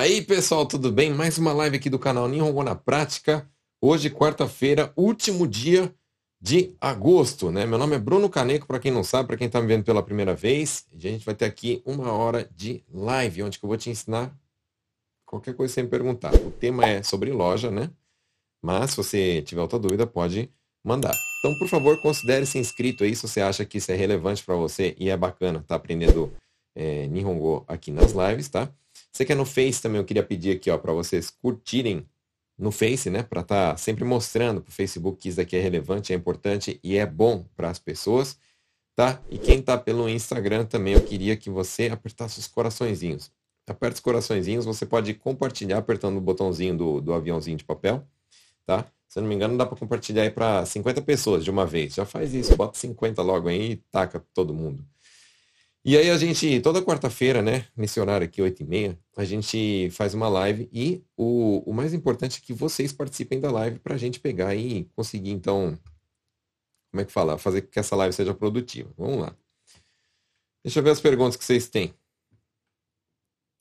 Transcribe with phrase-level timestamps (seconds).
[0.00, 1.12] Aí, pessoal, tudo bem?
[1.12, 3.46] Mais uma live aqui do canal Nihongo na Prática.
[3.82, 5.94] Hoje, quarta-feira, último dia
[6.40, 7.66] de agosto, né?
[7.66, 10.02] Meu nome é Bruno Caneco, para quem não sabe, para quem está me vendo pela
[10.02, 10.86] primeira vez.
[10.90, 14.34] A gente vai ter aqui uma hora de live, onde eu vou te ensinar
[15.26, 16.34] qualquer coisa sem perguntar.
[16.34, 17.90] O tema é sobre loja, né?
[18.62, 20.50] Mas se você tiver outra dúvida, pode
[20.82, 21.14] mandar.
[21.40, 24.54] Então, por favor, considere se inscrito aí se você acha que isso é relevante para
[24.54, 26.32] você e é bacana tá aprendendo
[26.74, 28.72] é, Nihongo aqui nas lives, tá?
[29.12, 32.06] Você quer no Face também, eu queria pedir aqui, ó, para vocês curtirem
[32.56, 33.22] no Face, né?
[33.22, 36.78] Para estar tá sempre mostrando para o Facebook que isso aqui é relevante, é importante
[36.82, 38.38] e é bom para as pessoas,
[38.94, 39.20] tá?
[39.30, 43.32] E quem tá pelo Instagram também, eu queria que você apertasse os coraçõezinhos.
[43.66, 48.06] Aperta os coraçõezinhos, você pode compartilhar apertando o botãozinho do, do aviãozinho de papel,
[48.66, 48.86] tá?
[49.08, 51.94] Se eu não me engano, dá para compartilhar aí para 50 pessoas de uma vez.
[51.94, 54.84] Já faz isso, bota 50 logo aí e taca todo mundo.
[55.82, 59.88] E aí a gente, toda quarta-feira, né, nesse horário aqui, 8 e meia, a gente
[59.92, 63.94] faz uma live e o, o mais importante é que vocês participem da live para
[63.94, 65.78] a gente pegar e conseguir, então,
[66.90, 67.38] como é que fala?
[67.38, 68.92] Fazer que essa live seja produtiva.
[68.98, 69.34] Vamos lá.
[70.62, 71.94] Deixa eu ver as perguntas que vocês têm.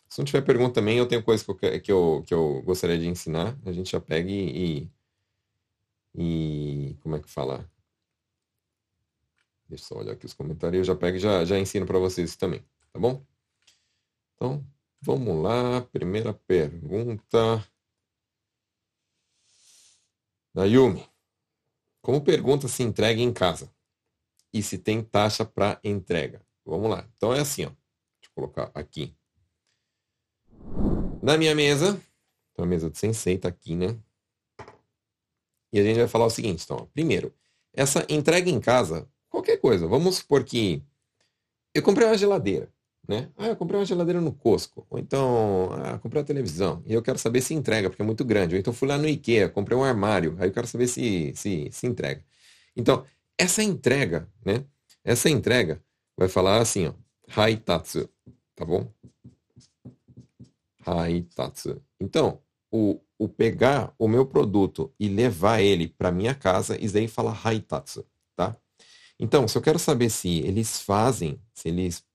[0.09, 2.97] Se não tiver pergunta também, eu tenho coisa que eu, que eu, que eu gostaria
[2.97, 3.57] de ensinar.
[3.65, 4.89] A gente já pega e,
[6.15, 7.69] e, e como é que fala?
[9.69, 10.79] Deixa eu só olhar aqui os comentários.
[10.79, 12.65] Eu já pego e já, já ensino para vocês também.
[12.91, 13.23] Tá bom?
[14.35, 14.65] Então,
[14.99, 15.81] vamos lá.
[15.81, 17.63] Primeira pergunta.
[20.53, 21.07] Da Yumi.
[22.01, 23.71] Como pergunta se entrega em casa?
[24.51, 26.41] E se tem taxa para entrega?
[26.65, 27.07] Vamos lá.
[27.15, 27.69] Então é assim, ó.
[27.69, 29.15] Deixa eu colocar aqui.
[31.21, 32.01] Na minha mesa,
[32.51, 33.95] então a mesa de sensei tá aqui, né?
[35.71, 36.77] E a gente vai falar o seguinte, então.
[36.77, 36.85] Ó.
[36.87, 37.31] Primeiro,
[37.71, 39.87] essa entrega em casa qualquer coisa.
[39.87, 40.83] Vamos supor que
[41.73, 42.71] eu comprei uma geladeira,
[43.07, 43.29] né?
[43.37, 44.85] Ah, eu comprei uma geladeira no Costco.
[44.89, 46.83] Ou então, ah, comprei uma televisão.
[46.85, 48.55] E eu quero saber se entrega, porque é muito grande.
[48.55, 50.35] Ou então fui lá no IKEA, comprei um armário.
[50.39, 52.23] Aí eu quero saber se, se, se entrega.
[52.75, 53.05] Então,
[53.37, 54.65] essa entrega, né?
[55.03, 55.81] Essa entrega
[56.17, 56.93] vai falar assim, ó.
[57.35, 58.09] Haitatsu.
[58.55, 58.91] Tá bom?
[60.85, 61.81] Haitatsu.
[61.99, 62.41] Então,
[62.71, 67.37] o, o pegar o meu produto e levar ele para minha casa, isso aí fala
[67.43, 68.55] haitatsu, tá?
[69.19, 72.05] Então, se eu quero saber se eles fazem, se eles,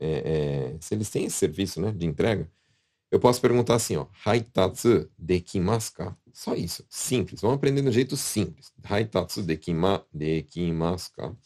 [0.00, 2.50] é, é, se eles têm esse serviço né, de entrega,
[3.10, 6.16] eu posso perguntar assim, ó, Haitatsu dekimasu ka?
[6.32, 7.40] Só isso, simples.
[7.40, 8.72] Vamos aprender do jeito simples.
[8.82, 11.36] Haitatsu dekima, dekimasu ka?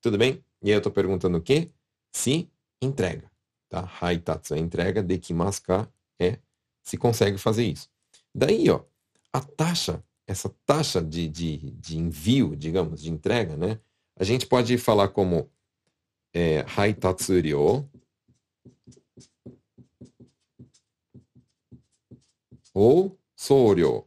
[0.00, 0.44] Tudo bem?
[0.62, 1.70] E aí eu estou perguntando o quê?
[2.12, 2.48] Se
[2.80, 3.30] entrega.
[3.68, 3.88] Tá?
[4.00, 5.88] Haitatsu é entrega, dekimasu ka
[6.20, 6.38] é
[6.82, 7.88] se consegue fazer isso.
[8.32, 8.84] Daí, ó,
[9.32, 13.80] a taxa essa taxa de, de, de envio, digamos, de entrega, né?
[14.16, 15.50] A gente pode falar como
[16.32, 17.88] é, haitatsuryo
[22.72, 24.06] ou soryo.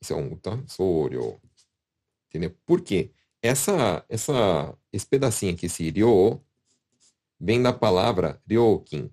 [0.00, 0.62] Isso é um, tá?
[0.66, 1.40] Soryo.
[2.28, 2.54] Entendeu?
[2.66, 3.10] Por quê?
[3.40, 6.40] Essa, essa, esse pedacinho aqui, esse ryo,
[7.38, 9.10] vem da palavra ryokin,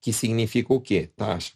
[0.00, 1.06] que significa o quê?
[1.16, 1.54] Taxa.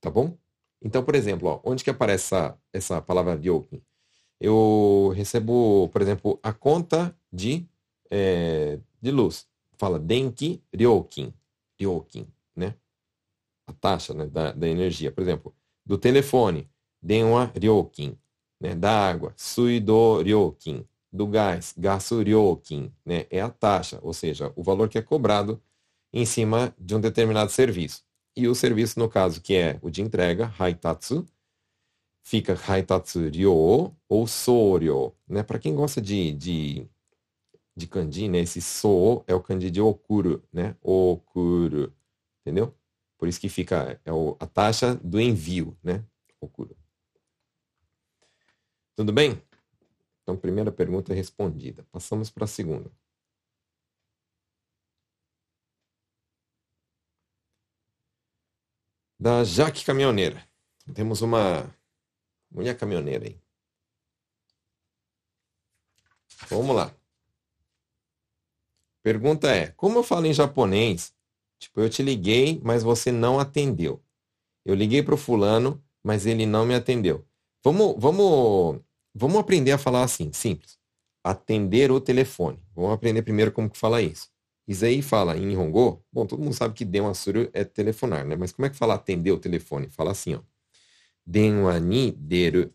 [0.00, 0.36] Tá bom?
[0.82, 3.82] Então, por exemplo, ó, onde que aparece essa, essa palavra ryokin?
[4.40, 7.66] Eu recebo, por exemplo, a conta de,
[8.10, 9.46] é, de luz.
[9.76, 11.34] Fala denki ryokin.
[11.78, 12.74] Ryokin, né?
[13.66, 15.10] A taxa né, da, da energia.
[15.10, 15.54] Por exemplo,
[15.84, 16.68] do telefone,
[17.02, 18.16] denwa ryokin.
[18.60, 18.74] Né?
[18.74, 20.84] Da água, suido ryokin.
[21.10, 22.92] Do gás, gasu ryokin.
[23.04, 23.26] Né?
[23.30, 25.60] É a taxa, ou seja, o valor que é cobrado
[26.12, 28.07] em cima de um determinado serviço.
[28.38, 31.26] E o serviço, no caso, que é o de entrega, Haitatsu,
[32.22, 35.12] fica Haitatsu Ryo ou Soryo.
[35.26, 35.42] Né?
[35.42, 36.88] Para quem gosta de, de,
[37.74, 38.38] de kanji, né?
[38.38, 40.76] esse So é o kanji de Okuru, né?
[40.80, 41.92] Okuru,
[42.40, 42.72] entendeu?
[43.18, 46.04] Por isso que fica é o, a taxa do envio, né?
[46.40, 46.76] Okuru.
[48.94, 49.42] Tudo bem?
[50.22, 51.84] Então, primeira pergunta respondida.
[51.90, 52.88] Passamos para a segunda.
[59.18, 60.46] Da Jaque Caminhoneira.
[60.94, 61.74] Temos uma
[62.50, 63.40] mulher caminhoneira aí.
[66.48, 66.94] Vamos lá.
[69.02, 71.12] Pergunta é: como eu falo em japonês?
[71.58, 74.02] Tipo, eu te liguei, mas você não atendeu.
[74.64, 77.26] Eu liguei para o fulano, mas ele não me atendeu.
[77.64, 78.80] Vamos, vamos,
[79.14, 80.78] vamos aprender a falar assim, simples.
[81.24, 82.62] Atender o telefone.
[82.74, 84.30] Vamos aprender primeiro como que fala isso.
[84.68, 88.36] Isaí fala em Hongo, bom, todo mundo sabe que Denwasuru é telefonar, né?
[88.36, 89.88] Mas como é que fala atender o telefone?
[89.88, 90.42] Fala assim, ó.
[91.26, 92.70] Denwa ni deru.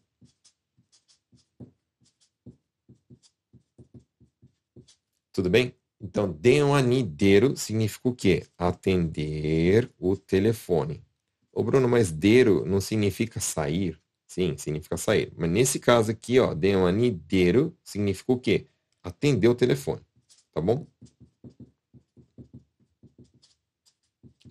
[5.31, 5.75] Tudo bem?
[6.01, 8.43] Então, deonideiro significa o quê?
[8.57, 11.03] Atender o telefone.
[11.51, 13.99] Ô Bruno, mas deiro não significa sair?
[14.27, 15.31] Sim, significa sair.
[15.37, 18.67] Mas nesse caso aqui, ó, deonideiro significa o quê?
[19.03, 20.01] Atender o telefone.
[20.53, 20.87] Tá bom?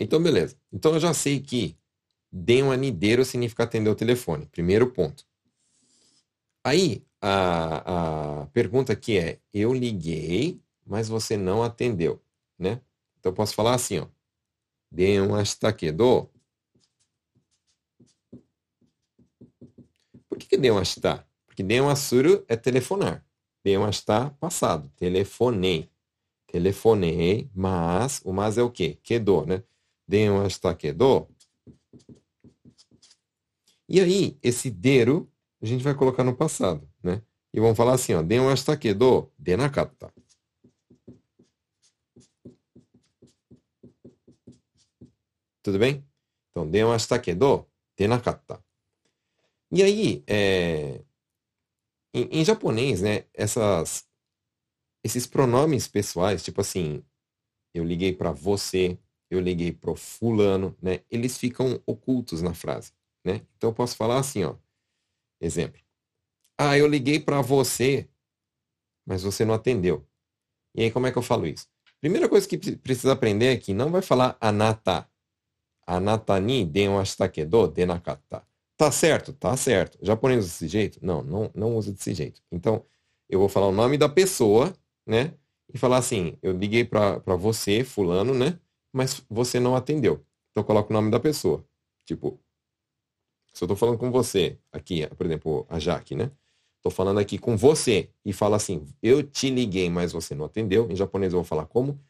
[0.03, 0.57] Então, beleza.
[0.73, 1.77] Então, eu já sei que
[2.31, 4.47] deonideiro significa atender o telefone.
[4.47, 5.25] Primeiro ponto.
[6.65, 12.21] Aí, a, a pergunta aqui é, eu liguei, mas você não atendeu,
[12.59, 12.81] né?
[13.19, 14.07] Então, eu posso falar assim, ó.
[14.91, 16.29] Denwashita kedo.
[20.29, 21.27] Por que, que denwashita?
[21.47, 23.25] Porque denwasuru é telefonar.
[23.65, 24.91] Denwashita, passado.
[24.97, 25.89] Telefonei.
[26.47, 28.99] Telefonei, mas, o mas é o quê?
[29.03, 29.63] Kedo, né?
[30.07, 31.29] Denwashita kedo.
[33.89, 37.23] E aí, esse deru a gente vai colocar no passado, né?
[37.55, 40.13] E vamos falar assim, ó, denwashita kedo denakatta.
[45.63, 46.05] Tudo bem?
[46.51, 47.67] Então, denwashita kedo
[47.97, 48.65] denakatta.
[49.71, 51.01] E aí, é...
[52.13, 54.07] em, em japonês, né, essas,
[55.05, 57.05] esses pronomes pessoais, tipo assim,
[57.73, 58.99] eu liguei para você,
[59.33, 62.93] eu liguei pro fulano, né, eles ficam ocultos na frase,
[63.25, 63.43] né?
[63.57, 64.57] Então eu posso falar assim, ó,
[65.43, 65.81] Exemplo.
[66.57, 68.09] Ah, eu liguei para você,
[69.05, 70.07] mas você não atendeu.
[70.73, 71.67] E aí, como é que eu falo isso?
[72.01, 75.09] Primeira coisa que precisa aprender é que não vai falar anata.
[75.85, 78.47] Anata ni denwashita kedo denakata.
[78.77, 79.33] Tá certo?
[79.33, 79.99] Tá certo.
[80.01, 81.01] Japonês desse jeito?
[81.05, 82.41] Não, não, não usa desse jeito.
[82.51, 82.87] Então,
[83.29, 84.73] eu vou falar o nome da pessoa,
[85.05, 85.35] né?
[85.75, 88.59] E falar assim, eu liguei para você, fulano, né?
[88.93, 90.25] Mas você não atendeu.
[90.51, 91.65] Então, eu coloco o nome da pessoa.
[92.05, 92.39] Tipo,
[93.53, 96.31] se eu estou falando com você, aqui, por exemplo, a Jaque, né?
[96.77, 100.91] Estou falando aqui com você e fala assim, eu te liguei, mas você não atendeu.
[100.91, 102.01] Em japonês eu vou falar como?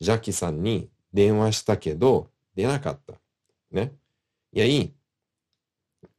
[0.00, 3.20] Jaque-san ni denwashita kedo denakatta.
[3.70, 3.90] Né?
[4.52, 4.96] E aí,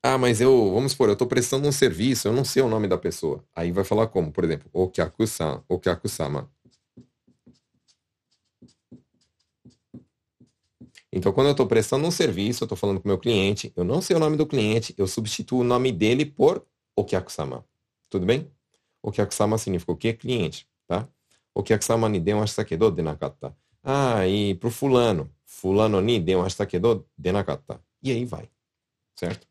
[0.01, 2.87] ah, mas eu, vamos supor, eu estou prestando um serviço, eu não sei o nome
[2.87, 3.43] da pessoa.
[3.55, 4.31] Aí vai falar como?
[4.31, 6.49] Por exemplo, okyaku-san, okyaku-sama.
[11.17, 13.83] Então, quando eu estou prestando um serviço, eu estou falando com o meu cliente, eu
[13.83, 16.63] não sei o nome do cliente, eu substituo o nome dele por
[16.95, 17.65] Okyaku-sama.
[18.07, 18.51] Tudo bem?
[19.01, 20.13] Okyaku-sama significa o quê?
[20.13, 21.09] Cliente, tá?
[21.55, 23.57] Okyaku-sama ni denwashita kedo denakatta.
[23.83, 25.27] Ah, e pro fulano.
[25.43, 27.81] Fulano ni denwashita kedo denakatta.
[28.03, 28.47] E aí vai.
[29.15, 29.47] Certo?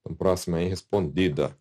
[0.00, 1.56] Então, próxima aí, respondida.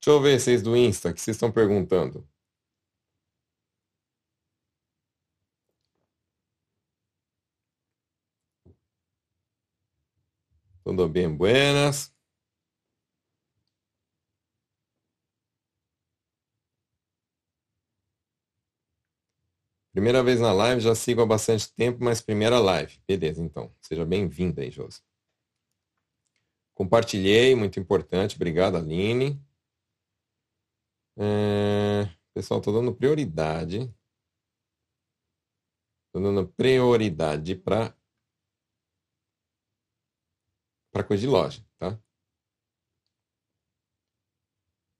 [0.00, 2.26] Deixa eu ver vocês do Insta, que vocês estão perguntando.
[10.86, 12.14] Tudo bem, buenas.
[19.92, 23.00] Primeira vez na live, já sigo há bastante tempo, mas primeira live.
[23.04, 23.74] Beleza, então.
[23.82, 25.02] Seja bem-vinda aí, Josi.
[26.72, 28.36] Compartilhei, muito importante.
[28.36, 29.44] Obrigado, Aline.
[31.16, 32.08] É...
[32.32, 33.92] Pessoal, estou dando prioridade.
[36.06, 37.92] Estou dando prioridade para
[40.96, 41.98] para coisa de loja, tá?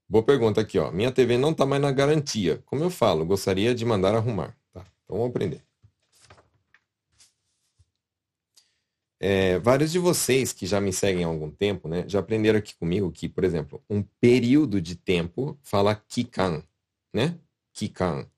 [0.06, 0.92] Boa pergunta aqui, ó.
[0.92, 2.62] Minha TV não está mais na garantia.
[2.66, 4.54] Como eu falo, gostaria de mandar arrumar.
[4.74, 4.84] Tá?
[5.04, 5.64] Então vamos aprender.
[9.18, 12.74] É, vários de vocês que já me seguem há algum tempo, né, já aprenderam aqui
[12.74, 16.62] comigo que, por exemplo, um período de tempo fala kikan,
[17.14, 17.40] né?
[17.72, 18.30] Kikan.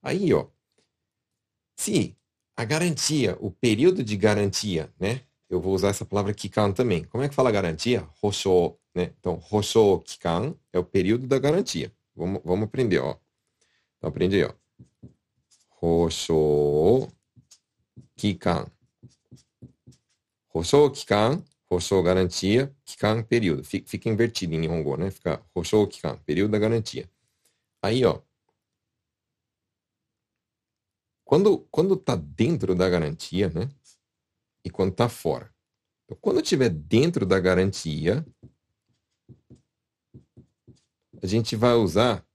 [0.00, 0.46] Aí, ó,
[1.76, 2.16] se
[2.56, 7.02] a garantia, o período de garantia, né, eu vou usar essa palavra kikan também.
[7.04, 8.08] Como é que fala garantia?
[8.22, 9.12] Hosho, né?
[9.18, 11.92] Então, hosho kikan é o período da garantia.
[12.14, 13.16] Vamos, vamos aprender, ó.
[13.98, 14.54] Então, aprende aí, ó.
[15.82, 17.08] Hosho
[18.16, 18.70] kikan.
[20.54, 23.64] Hosho kikan, hosho garantia, kikan período.
[23.64, 25.10] Fica, fica invertido em Nihongo, né?
[25.10, 27.10] Fica hosho kikan, período da garantia.
[27.82, 28.20] Aí, ó.
[31.24, 33.68] Quando, quando tá dentro da garantia, né?
[34.64, 35.52] E quando está fora.
[36.04, 38.26] Então, quando estiver dentro da garantia,
[41.22, 42.26] a gente vai usar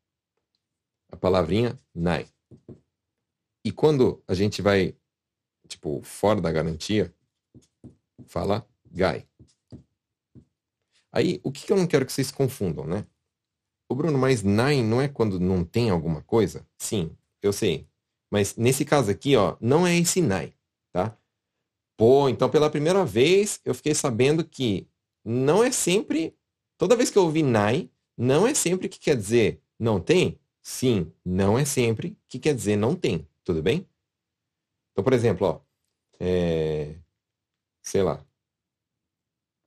[1.12, 2.28] a palavrinha nai.
[3.64, 4.96] E quando a gente vai,
[5.68, 7.14] tipo, fora da garantia,
[8.28, 9.28] fala gai.
[11.12, 13.06] Aí, o que, eu não quero que vocês confundam, né?
[13.90, 16.68] O Bruno, mas nai não é quando não tem alguma coisa?
[16.78, 17.88] Sim, eu sei.
[18.32, 20.55] Mas nesse caso aqui, ó, não é esse nai?
[21.98, 24.88] Pô, então pela primeira vez eu fiquei sabendo que
[25.24, 26.36] não é sempre,
[26.78, 31.12] toda vez que eu ouvi nai, não é sempre que quer dizer não tem, sim,
[31.24, 33.88] não é sempre, que quer dizer não tem, tudo bem?
[34.92, 35.60] Então, por exemplo, ó,
[36.20, 36.96] é,
[37.82, 38.26] sei lá,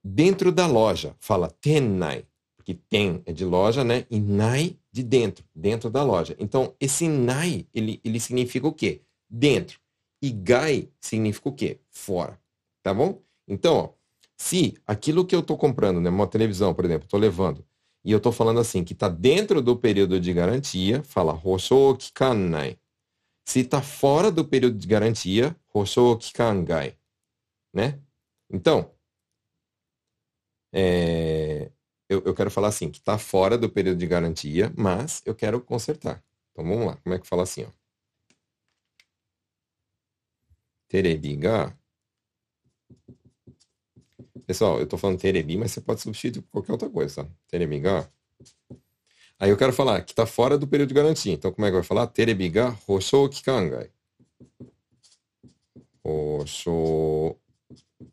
[0.02, 4.06] dentro da loja, fala tenai, porque tem é de loja, né?
[4.10, 6.34] E nai de dentro, dentro da loja.
[6.38, 9.02] Então, esse nai, ele, ele significa o quê?
[9.28, 9.80] Dentro.
[10.22, 11.80] E gai significa o quê?
[11.90, 12.40] Fora.
[12.82, 13.22] Tá bom?
[13.46, 13.92] Então, ó,
[14.36, 17.64] se aquilo que eu estou comprando, né, uma televisão, por exemplo, estou levando,
[18.04, 22.78] e eu estou falando assim, que está dentro do período de garantia, fala Hosho Kikanai.
[23.46, 26.96] Se está fora do período de garantia, Hosho Kikangai.
[27.74, 28.00] Né?
[28.50, 28.94] Então,
[30.72, 31.70] é,
[32.08, 35.60] eu, eu, quero falar assim, que está fora do período de garantia, mas eu quero
[35.60, 36.22] consertar.
[36.52, 37.64] Então vamos lá, como é que fala assim?
[37.64, 37.77] Ó?
[40.88, 41.78] Terebi ga
[44.48, 47.30] Pessoal, eu estou falando terebi, mas você pode substituir por qualquer outra coisa, tá?
[47.48, 48.10] Terebiga.
[49.38, 51.34] Aí eu quero falar que está fora do período de garantia.
[51.34, 52.06] Então, como é que vai falar?
[52.06, 53.90] Terebiga hoshou kikangai.
[56.02, 57.38] Hoshou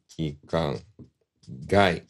[0.10, 2.06] kikangai.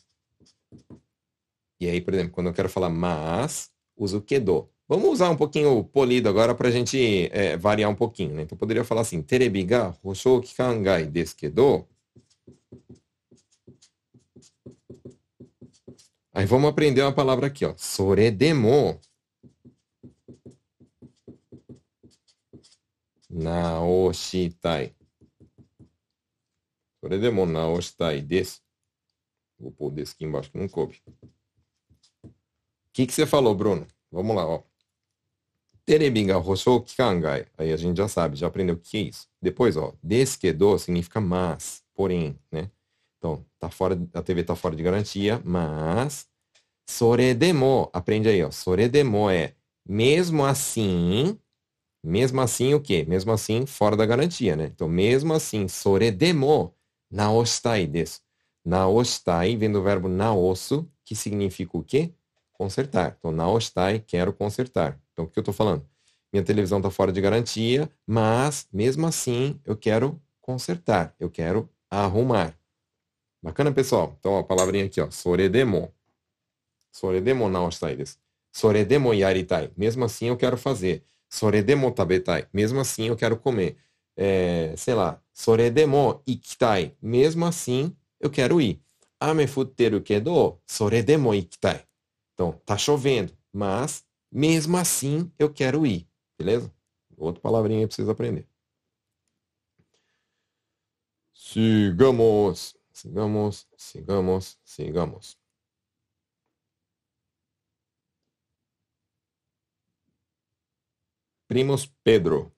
[1.80, 4.68] E aí, por exemplo, quando eu quero falar mas, uso kedo.
[4.88, 8.36] Vamos usar um pouquinho polido agora para a gente é, variar um pouquinho.
[8.36, 8.44] Né?
[8.44, 11.88] Então, poderia falar assim, terebiga hoshou kikangai desu kedo.
[16.32, 17.74] Aí vamos aprender uma palavra aqui, ó.
[17.78, 19.00] Soredemo.
[23.28, 24.94] Naoshitai.
[27.02, 28.62] Soredemo naoshitai desu.
[29.58, 31.02] Vou pôr desse aqui embaixo que não coube.
[32.24, 32.30] O
[32.94, 33.88] que, que você falou, Bruno?
[34.12, 34.75] Vamos lá, ó.
[35.86, 37.46] Terebiga hoshou kikangai.
[37.58, 39.28] Aí a gente já sabe, já aprendeu o que é isso.
[39.42, 42.72] Depois, ó, desquedo significa mas, porém, né?
[43.18, 46.28] Então, tá fora, a TV está fora de garantia, mas
[46.90, 48.52] soredemo, aprende aí, ó.
[48.52, 49.54] Soredemo é
[49.88, 51.40] mesmo assim,
[52.04, 53.06] mesmo assim o quê?
[53.08, 54.66] Mesmo assim fora da garantia, né?
[54.66, 56.74] Então, mesmo assim, soredemo
[57.12, 58.22] naostai desu.
[58.66, 62.12] Naostai vem do verbo naosu, que significa o quê?
[62.54, 63.16] Consertar.
[63.20, 65.00] Então, naostai, quero consertar.
[65.16, 65.88] Então, o que eu estou falando?
[66.32, 72.54] Minha televisão está fora de garantia, mas mesmo assim eu quero consertar, eu quero arrumar.
[73.42, 74.16] Bacana, pessoal?
[74.20, 75.10] Então, a palavrinha aqui, ó.
[75.10, 75.94] Soredemo.
[76.92, 78.18] Soredemo naostai desu.
[78.52, 79.72] Soredemo yaritai.
[79.78, 81.04] Mesmo assim, eu quero fazer.
[81.30, 82.48] Soredemo tabetai.
[82.54, 83.78] Mesmo assim, eu quero comer.
[84.18, 85.22] É, sei lá.
[85.34, 86.96] Soredemo ikitai.
[87.02, 88.82] Mesmo assim, eu quero ir.
[89.20, 91.84] Ame futteru kedo, soredemo ikitai.
[92.34, 94.05] Então, tá chovendo, mas
[94.36, 96.06] mesmo assim eu quero ir.
[96.38, 96.74] Beleza?
[97.18, 98.46] Outra palavrinha aí pra vocês.
[101.34, 102.76] Sigamos.
[102.92, 105.38] Sigamos, sigamos, sigamos.
[111.48, 112.52] Primos Pedro.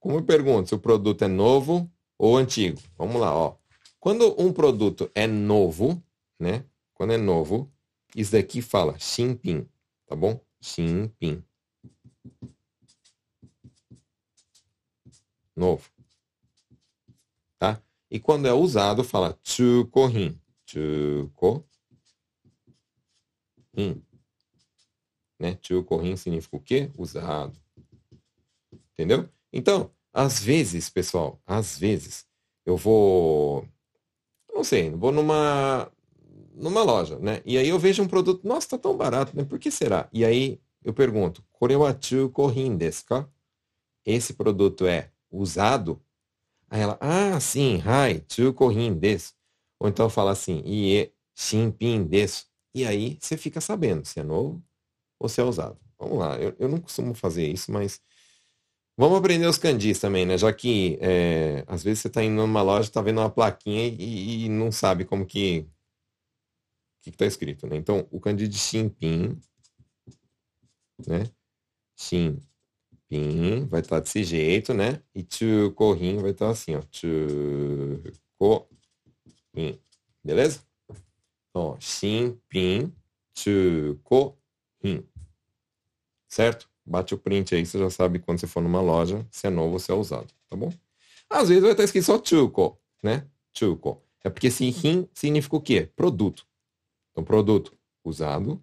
[0.00, 1.88] Como eu pergunto se o produto é novo
[2.18, 2.80] ou antigo?
[2.96, 3.56] Vamos lá, ó.
[4.00, 6.02] Quando um produto é novo,
[6.38, 6.64] né?
[6.94, 7.72] Quando é novo,
[8.14, 9.68] isso daqui fala Xinpin,
[10.06, 10.40] tá bom?
[10.64, 11.44] Xinpin.
[15.54, 15.90] Novo.
[17.58, 17.82] Tá?
[18.10, 20.40] E quando é usado, fala tsukohin.
[20.64, 21.64] Tsukohin.
[25.38, 25.54] Né?
[25.56, 26.90] Tsukohin significa o quê?
[26.96, 27.60] Usado.
[28.92, 29.28] Entendeu?
[29.52, 32.26] Então, às vezes, pessoal, às vezes,
[32.64, 33.68] eu vou.
[34.52, 35.92] Não sei, vou numa.
[36.54, 37.42] Numa loja, né?
[37.44, 39.44] E aí eu vejo um produto, nossa, tá tão barato, né?
[39.44, 40.08] Por que será?
[40.12, 43.04] E aí eu pergunto, Korewa tsukohin desu?
[44.04, 46.00] Esse produto é usado?
[46.70, 49.32] Aí ela, ah, sim, hai, tsukohin desu.
[49.80, 52.46] Ou então fala assim, ie, shinpin desu.
[52.74, 54.62] E aí você fica sabendo se é novo
[55.18, 55.78] ou se é usado.
[55.98, 58.00] Vamos lá, eu, eu não costumo fazer isso, mas
[58.96, 60.36] vamos aprender os kanjis também, né?
[60.36, 64.44] Já que é, às vezes você está indo numa loja, está vendo uma plaquinha e,
[64.46, 65.66] e, não sabe como que
[67.04, 67.76] que está escrito, né?
[67.76, 69.38] Então, o de shinpin,
[71.06, 71.24] né?
[73.08, 75.00] Pin vai estar desse jeito, né?
[75.14, 76.80] E Tsukohin vai estar assim, ó.
[76.90, 78.08] Tsukohin.
[80.22, 80.62] Beleza?
[81.50, 82.92] Então, Shin, Pin,
[83.34, 85.06] Tsukohin.
[86.26, 86.68] Certo?
[86.84, 89.74] Bate o print aí, você já sabe quando você for numa loja, se é novo
[89.74, 90.72] ou se é usado, tá bom?
[91.30, 93.26] Às vezes vai estar escrito só Tsuko, né?
[93.52, 94.02] Tsuko.
[94.22, 95.88] É porque esse rin significa o quê?
[95.94, 96.46] Produto.
[97.14, 98.60] Então, produto usado,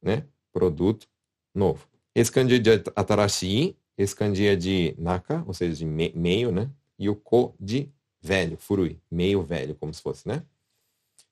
[0.00, 0.24] né?
[0.52, 1.08] Produto
[1.52, 1.88] novo.
[2.14, 6.70] Esse de atarashi, esse de naka, ou seja, de me, meio, né?
[6.96, 7.92] E o ko de
[8.22, 10.46] velho, furui, meio velho, como se fosse, né?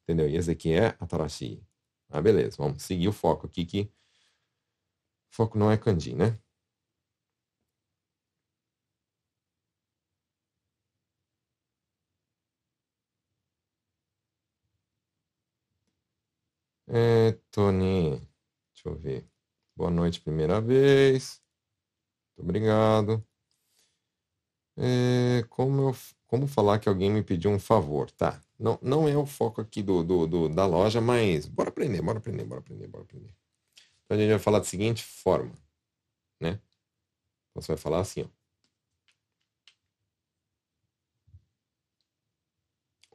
[0.02, 0.28] Entendeu?
[0.28, 1.62] E esse aqui é atarashi.
[2.10, 2.56] Ah, beleza.
[2.58, 3.90] Vamos seguir o foco aqui que
[5.30, 6.36] foco não é kanji, né?
[16.90, 18.10] É, Tony,
[18.74, 19.28] deixa eu ver.
[19.76, 21.40] Boa noite, primeira vez.
[22.36, 23.26] Muito obrigado.
[24.76, 28.10] É, como, eu, como falar que alguém me pediu um favor?
[28.12, 28.40] Tá.
[28.58, 32.18] Não, não é o foco aqui do, do, do, da loja, mas bora aprender, bora
[32.18, 33.34] aprender, bora aprender, bora aprender.
[34.04, 35.52] Então a gente vai falar da seguinte forma,
[36.40, 36.60] né?
[37.50, 38.28] Então você vai falar assim, ó.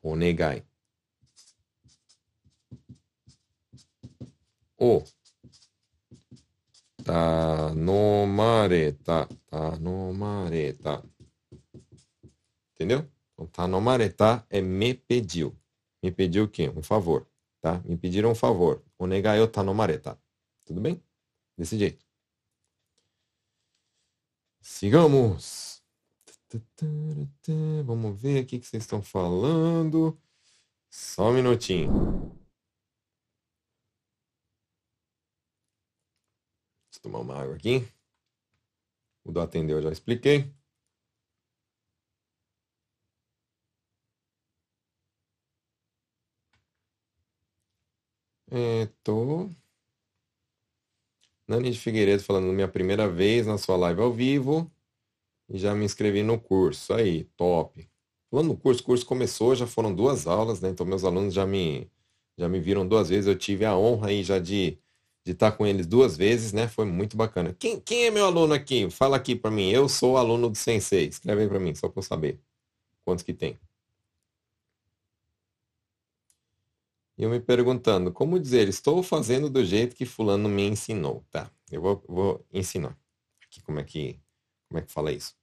[0.04, 0.64] Onegai.
[4.84, 5.02] O.
[7.06, 9.30] Tanomareta.
[9.50, 11.02] Tanomareta.
[12.74, 13.10] Entendeu?
[13.40, 15.58] Então, é me pediu.
[16.02, 16.68] Me pediu o quê?
[16.70, 17.26] Um favor.
[17.62, 17.82] Tá?
[17.86, 18.84] Me pediram um favor.
[18.98, 19.08] O
[19.48, 20.20] tanomareta.
[20.66, 21.02] Tudo bem?
[21.58, 22.06] Desse jeito.
[24.62, 25.82] Sigamos.
[27.86, 30.20] Vamos ver aqui o que vocês estão falando.
[30.90, 32.24] Só um minutinho.
[36.93, 37.86] Deixa eu tomar uma água aqui.
[39.26, 40.54] O do atendeu, já expliquei.
[48.52, 49.50] É, tô.
[51.48, 54.72] Nani de Figueiredo falando minha primeira vez na sua live ao vivo
[55.50, 56.94] e já me inscrevi no curso.
[56.94, 57.90] Aí, top.
[58.32, 60.70] Falando no curso, o curso começou, já foram duas aulas, né?
[60.70, 61.90] Então meus alunos já me
[62.38, 63.28] já me viram duas vezes.
[63.28, 64.80] Eu tive a honra aí já de
[65.26, 66.68] de estar com eles duas vezes, né?
[66.68, 67.54] Foi muito bacana.
[67.54, 68.90] Quem, quem é meu aluno aqui?
[68.90, 69.70] Fala aqui para mim.
[69.70, 71.08] Eu sou aluno do Sensei.
[71.08, 72.42] Escreve aí para mim, só para eu saber
[73.06, 73.58] quantos que tem.
[77.18, 81.24] E eu me perguntando, como dizer, estou fazendo do jeito que fulano me ensinou.
[81.32, 82.98] Tá, eu vou, vou ensinar.
[83.46, 84.20] Aqui como é que
[84.68, 85.36] como é que fala isso?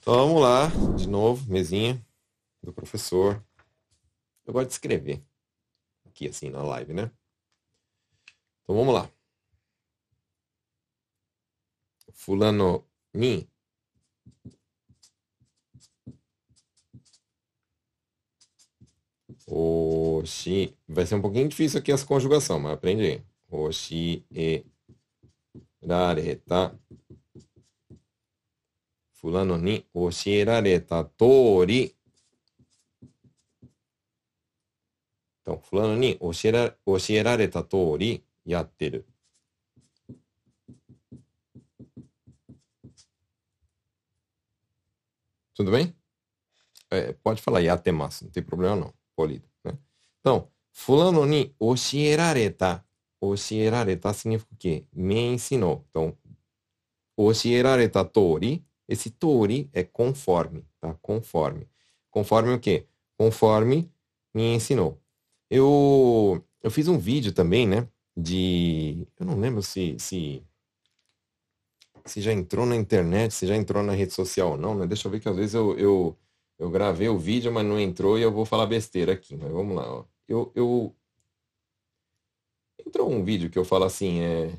[0.00, 2.00] Então vamos lá, de novo, mesinha
[2.62, 3.44] do professor.
[4.46, 5.20] Eu gosto de escrever
[6.16, 7.10] aqui assim na live, né?
[8.62, 9.10] Então vamos lá.
[12.12, 13.46] Fulano ni
[19.46, 20.74] Oxi.
[20.88, 23.22] Vai ser um pouquinho difícil aqui essa conjugação, mas aprende aí.
[23.50, 24.64] Oxi e
[25.86, 26.76] rareta.
[29.12, 31.95] Fulano ni oshierareta tori.
[45.54, 45.94] Tudo bem?
[46.90, 48.94] É, pode falar yatemasu, não tem problema não.
[49.14, 49.78] Polido, né?
[50.20, 52.86] Então, fulano ni oshierareta
[53.20, 54.86] Oshierareta significa o quê?
[54.92, 55.84] Me ensinou.
[55.90, 56.16] Então,
[57.16, 60.94] oshierareta tori, esse tori é conforme, tá?
[61.00, 61.68] Conforme.
[62.10, 62.86] Conforme o quê?
[63.16, 63.90] Conforme
[64.34, 65.00] me ensinou.
[65.50, 67.88] Eu, eu fiz um vídeo também, né?
[68.16, 69.06] De.
[69.18, 70.42] Eu não lembro se, se.
[72.04, 74.86] Se já entrou na internet, se já entrou na rede social ou não, né?
[74.86, 76.16] Deixa eu ver que às vezes eu, eu,
[76.58, 79.36] eu gravei o vídeo, mas não entrou e eu vou falar besteira aqui.
[79.36, 80.04] Mas vamos lá, ó.
[80.28, 80.96] Eu, eu,
[82.86, 84.56] Entrou um vídeo que eu falo assim, é.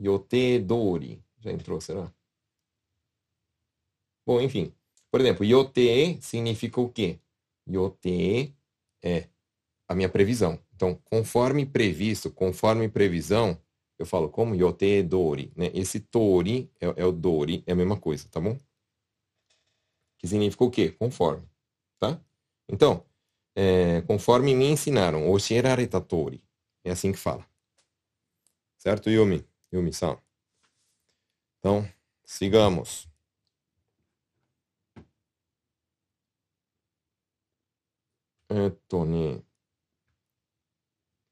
[0.00, 1.22] Yote Dori.
[1.40, 2.12] Já entrou, será?
[4.26, 4.72] Bom, enfim.
[5.10, 7.18] Por exemplo, Yote significa o quê?
[7.68, 8.54] Yote
[9.02, 9.28] é
[9.90, 10.56] a minha previsão.
[10.76, 13.60] Então, conforme previsto, conforme previsão,
[13.98, 15.52] eu falo como Yote Dori.
[15.56, 15.68] Né?
[15.74, 18.56] Esse Tori é, é o Dori, é a mesma coisa, tá bom?
[20.16, 20.92] Que significa o quê?
[20.92, 21.44] Conforme.
[21.98, 22.20] Tá?
[22.68, 23.04] Então,
[23.56, 26.40] é, conforme me ensinaram, Oshirareta Tori.
[26.84, 27.44] É assim que fala.
[28.78, 29.44] Certo, Yumi?
[29.72, 30.16] Yumi-san.
[31.58, 31.84] Então,
[32.24, 33.08] sigamos.
[38.48, 39.44] É, Tony.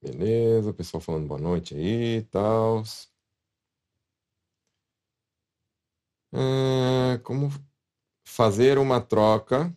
[0.08, 2.82] Beleza, pessoal falando boa noite aí e tal.
[6.32, 7.50] É, como
[8.26, 9.74] fazer uma troca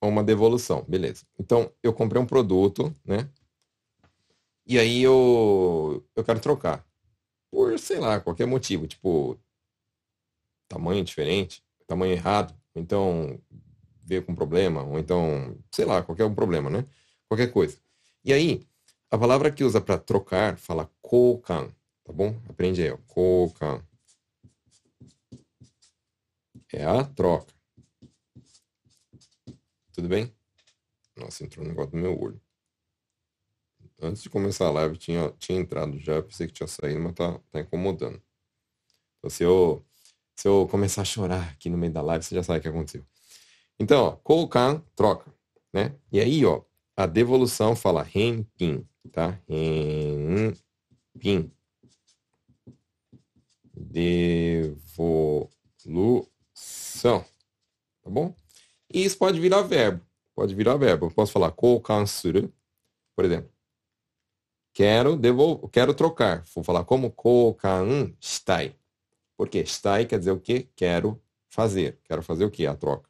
[0.00, 0.84] ou uma devolução.
[0.88, 1.26] Beleza.
[1.38, 3.28] Então, eu comprei um produto, né?
[4.64, 6.86] E aí eu, eu quero trocar.
[7.50, 8.86] Por, sei lá, qualquer motivo.
[8.86, 9.36] Tipo,
[10.68, 12.54] tamanho diferente, tamanho errado.
[12.76, 13.40] Então,
[14.04, 14.84] veio com problema.
[14.84, 16.84] Ou então, sei lá, qualquer um problema, né?
[17.28, 17.78] Qualquer coisa.
[18.24, 18.69] E aí,
[19.10, 21.68] a palavra que usa para trocar fala kokan,
[22.04, 22.40] tá bom?
[22.48, 22.96] Aprende aí, ó.
[23.08, 23.84] Kokan.
[26.72, 27.52] É a troca.
[29.92, 30.32] Tudo bem?
[31.16, 32.40] Nossa, entrou um negócio no meu olho.
[34.00, 37.38] Antes de começar a live, tinha, tinha entrado já, pensei que tinha saído, mas tá,
[37.50, 38.22] tá incomodando.
[39.18, 39.84] Então, se eu,
[40.34, 42.68] se eu começar a chorar aqui no meio da live, você já sabe o que
[42.68, 43.04] aconteceu.
[43.78, 45.34] Então, ó, Koukan, troca,
[45.72, 45.94] né?
[46.12, 46.62] E aí, ó,
[47.02, 49.40] a devolução fala renpin, tá?
[49.48, 51.50] Renpin.
[53.74, 55.48] Devolução.
[58.02, 58.34] Tá bom?
[58.92, 60.04] E isso pode virar verbo.
[60.34, 61.06] Pode virar verbo.
[61.06, 62.52] Eu posso falar kokansuru,
[63.16, 63.50] por exemplo.
[64.74, 66.44] Quero devolver, quero trocar.
[66.54, 68.76] Vou falar como kokan stai.
[69.36, 70.68] Porque stai quer dizer o quê?
[70.76, 71.98] Quero fazer.
[72.04, 72.66] Quero fazer o quê?
[72.66, 73.08] A troca,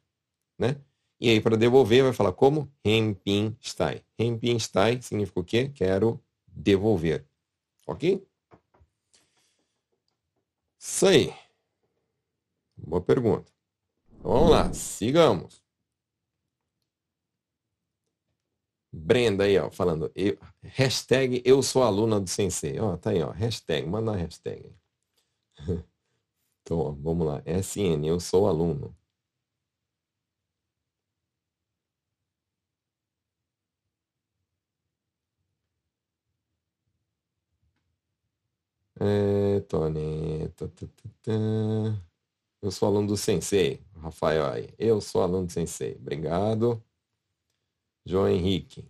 [0.57, 0.77] né?
[1.21, 2.67] E aí para devolver vai falar como.
[2.83, 5.69] Renpin stai significa o quê?
[5.69, 7.27] Quero devolver.
[7.85, 8.27] OK?
[10.79, 11.31] Isso aí.
[12.75, 13.51] Boa pergunta.
[14.17, 15.61] Então, vamos lá, sigamos.
[18.91, 22.79] Brenda aí, ó, falando, eu, hashtag eu sou aluna do Sensei.
[22.79, 24.75] Ó, tá aí, ó, hashtag, manda a hashtag.
[26.63, 28.95] Então, ó, vamos lá, SN, eu sou aluno.
[39.03, 40.85] É, Tony, tá, tá,
[41.23, 41.31] tá.
[42.61, 43.83] Eu sou aluno do Sensei.
[43.95, 44.69] Rafael aí.
[44.77, 45.95] Eu sou aluno do Sensei.
[45.95, 46.83] Obrigado.
[48.05, 48.87] João Henrique.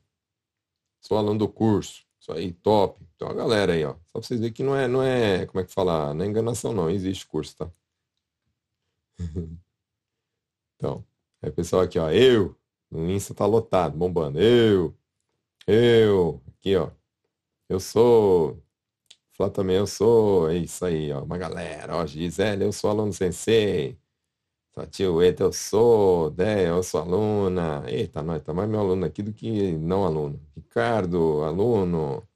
[0.99, 2.05] Sou aluno do curso.
[2.19, 3.01] Isso aí, top.
[3.15, 3.93] Então a galera aí, ó.
[4.07, 6.13] Só pra vocês verem que não é, não é, como é que fala?
[6.13, 6.89] Não é enganação, não.
[6.89, 7.71] Existe curso, tá?
[10.75, 11.05] então,
[11.41, 12.11] aí pessoal aqui, ó.
[12.11, 12.55] Eu.
[12.91, 14.39] No Insta tá lotado, bombando.
[14.41, 14.93] Eu.
[15.67, 16.41] Eu.
[16.47, 16.91] Aqui, ó.
[17.69, 18.61] Eu sou.
[19.33, 20.49] Falar também, eu sou.
[20.49, 21.23] É isso aí, ó.
[21.23, 22.05] Uma galera, ó.
[22.05, 23.97] Gisele, eu sou aluno sensei.
[24.89, 27.83] Tio, eita, eu sou, Dé, eu sou aluna.
[27.87, 30.39] Eita, nós, tá mais meu aluno aqui do que não aluno.
[30.55, 32.27] Ricardo, aluno.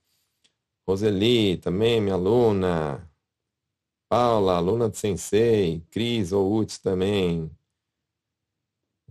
[0.88, 3.10] Roseli, também minha aluna.
[4.10, 5.82] Paula, aluna de Sensei.
[5.92, 7.50] Cris, Outi também.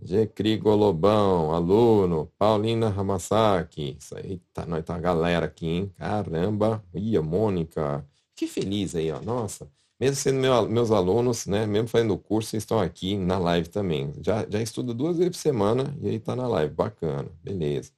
[0.05, 0.31] G.
[0.63, 2.31] Lobão, aluno.
[2.37, 3.97] Paulina Ramasaki.
[3.99, 5.91] Isso aí, tá, nós tá a galera aqui, hein?
[5.97, 6.83] Caramba.
[6.93, 8.07] Ia, Mônica.
[8.35, 9.19] Que feliz aí, ó.
[9.19, 13.69] Nossa mesmo sendo meu, meus alunos, né, mesmo fazendo o curso, estão aqui na live
[13.69, 14.13] também.
[14.21, 16.73] Já, já estuda duas vezes por semana e aí está na live.
[16.73, 17.91] Bacana, beleza.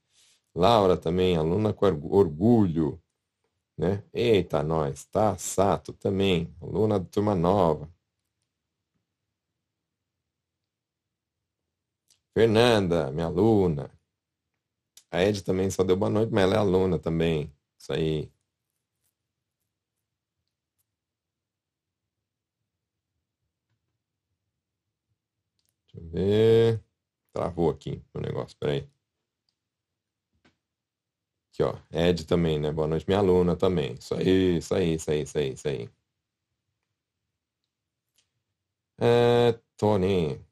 [0.56, 3.02] Laura também, aluna com orgulho,
[3.78, 4.04] né?
[4.13, 5.38] Eita, nós, tá?
[5.38, 7.89] Sato também, aluna da turma nova.
[12.38, 13.89] Fernanda, minha aluna.
[15.10, 17.52] A Ed também só deu boa noite, mas ela é aluna também.
[17.80, 18.32] Isso aí.
[25.93, 26.84] Deixa eu ver.
[27.34, 28.88] Travou aqui o negócio, peraí.
[31.52, 31.76] Aqui, ó.
[31.91, 32.71] Ed também, né?
[32.71, 33.95] Boa noite, minha aluna também.
[33.95, 35.89] Isso aí, isso aí, isso aí, isso aí, isso aí.
[39.00, 40.47] É, Tony.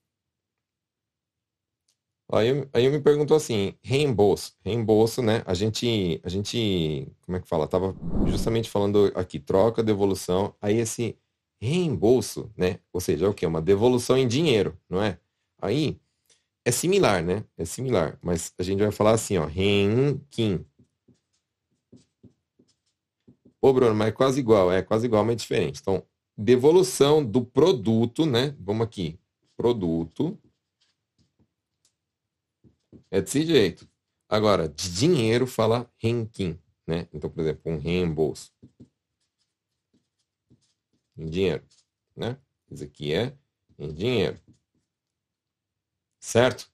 [2.36, 4.54] Aí, aí eu me perguntou assim, reembolso.
[4.62, 5.42] Reembolso, né?
[5.46, 7.66] A gente, a gente, como é que fala?
[7.66, 7.96] Tava
[8.28, 10.54] justamente falando aqui, troca, devolução.
[10.62, 11.18] Aí esse
[11.62, 12.80] reembolso, né?
[12.92, 13.46] Ou seja, é o que?
[13.46, 15.18] Uma devolução em dinheiro, não é?
[15.62, 15.98] Aí
[16.66, 17.46] é similar, né?
[17.58, 20.66] É similar, mas a gente vai falar assim, ó, renquim.
[23.62, 25.80] Ô, Bruno, mas é quase igual, é quase igual, mas diferente.
[25.82, 26.04] Então,
[26.38, 28.54] devolução do produto, né?
[28.60, 29.18] Vamos aqui,
[29.56, 30.38] produto.
[33.12, 33.88] É desse jeito.
[34.28, 37.08] Agora, de dinheiro fala renquim, né?
[37.14, 38.52] Então, por exemplo, um reembolso.
[41.18, 41.64] Em dinheiro,
[42.16, 42.38] né?
[42.70, 43.38] Isso aqui é
[43.78, 44.40] em dinheiro.
[46.20, 46.70] Certo?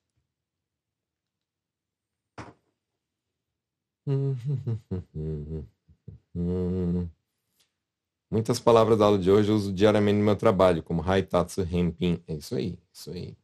[8.29, 12.23] Muitas palavras da aula de hoje eu uso diariamente no meu trabalho, como Haitatsu Renpin.
[12.27, 13.37] É isso aí, isso aí.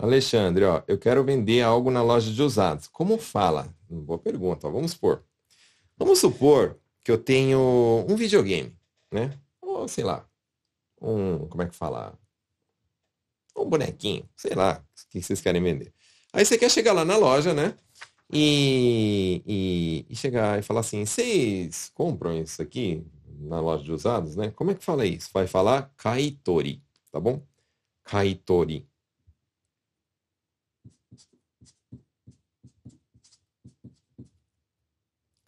[0.00, 2.88] Alexandre, ó, eu quero vender algo na loja de usados.
[2.88, 3.74] Como fala?
[3.88, 5.22] Boa pergunta, ó, vamos supor.
[5.98, 8.74] Vamos supor que eu tenho um videogame,
[9.12, 9.38] né?
[9.60, 10.26] Ou sei lá,
[11.02, 12.18] um, como é que fala?
[13.54, 15.92] Um bonequinho, sei lá, o que vocês querem vender.
[16.32, 17.74] Aí você quer chegar lá na loja, né?
[18.32, 23.04] E, e, e chegar e falar assim, vocês compram isso aqui
[23.38, 24.50] na loja de usados, né?
[24.52, 25.28] Como é que fala isso?
[25.32, 26.82] Vai falar kaitori,
[27.12, 27.42] tá bom?
[28.04, 28.88] Kaitori.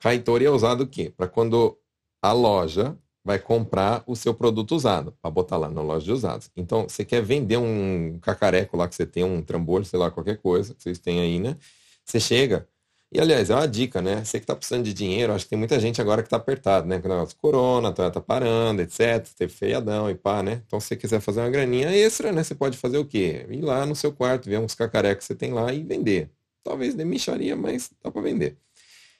[0.02, 1.12] Kaitori é usado o quê?
[1.16, 1.78] Para quando
[2.22, 6.50] a loja vai comprar o seu produto usado, para botar lá na loja de usados.
[6.56, 10.38] Então, você quer vender um cacareco lá que você tem, um trambolho, sei lá, qualquer
[10.38, 11.56] coisa que vocês têm aí, né?
[12.04, 12.68] Você chega
[13.12, 14.24] E aliás, é uma dica, né?
[14.24, 16.86] Você que tá precisando de dinheiro, acho que tem muita gente agora que tá apertado,
[16.88, 16.98] né?
[17.00, 19.26] Com o negócio corona, tá, tá parando, etc.
[19.36, 20.62] Teve feriadão e pá, né?
[20.66, 22.42] Então, se você quiser fazer uma graninha extra, né?
[22.42, 23.46] Você pode fazer o quê?
[23.50, 26.30] Ir lá no seu quarto, ver uns cacarecos que você tem lá e vender.
[26.64, 28.56] Talvez de micharia, mas dá para vender.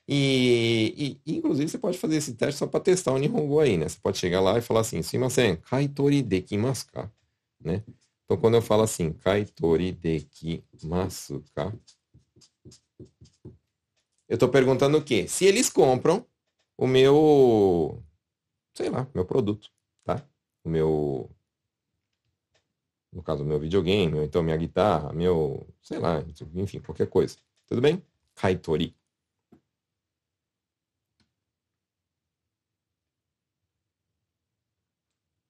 [0.08, 3.88] E, e, inclusive, você pode fazer esse teste só para testar o Nihongo aí, né?
[3.88, 7.10] Você pode chegar lá e falar assim, Simasen, kaitori dekimasu ka?
[7.60, 7.84] Né?
[8.24, 11.72] Então, quando eu falo assim, kaitori dekimasu ka?
[14.28, 15.28] Eu estou perguntando o quê?
[15.28, 16.26] Se eles compram
[16.76, 18.02] o meu,
[18.74, 19.70] sei lá, meu produto,
[20.04, 20.26] tá?
[20.64, 21.30] O meu,
[23.12, 27.36] no caso, o meu videogame, ou então minha guitarra, meu, sei lá, enfim, qualquer coisa.
[27.66, 28.02] Tudo bem?
[28.34, 28.96] Kaitori.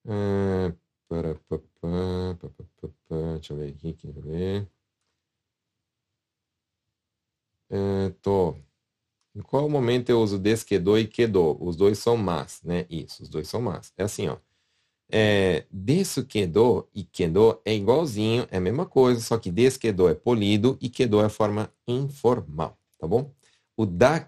[0.05, 0.73] É,
[1.07, 4.69] para, pa, pa, pa, pa, pa, deixa eu ver aqui, quer ver.
[7.69, 8.55] É, tô.
[9.35, 11.57] Em qual momento eu uso desquedou e quedou?
[11.61, 12.85] Os dois são mas, né?
[12.89, 13.93] Isso, os dois são mas.
[13.97, 14.37] É assim, ó.
[15.11, 20.77] É, desquedou e quedou é igualzinho, é a mesma coisa, só que desquedou é polido
[20.81, 23.31] e quedou é forma informal, tá bom?
[23.77, 24.19] O da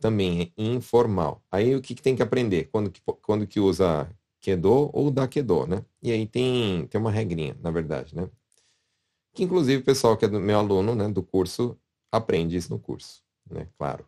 [0.00, 1.42] também é informal.
[1.52, 2.66] Aí o que, que tem que aprender?
[2.72, 4.08] Quando que, quando que usa
[4.44, 5.84] quedou ou da quedou, né?
[6.02, 8.28] E aí tem, tem uma regrinha, na verdade, né?
[9.32, 11.78] Que inclusive o pessoal que é do meu aluno, né, do curso,
[12.12, 13.68] aprende isso no curso, né?
[13.78, 14.06] Claro.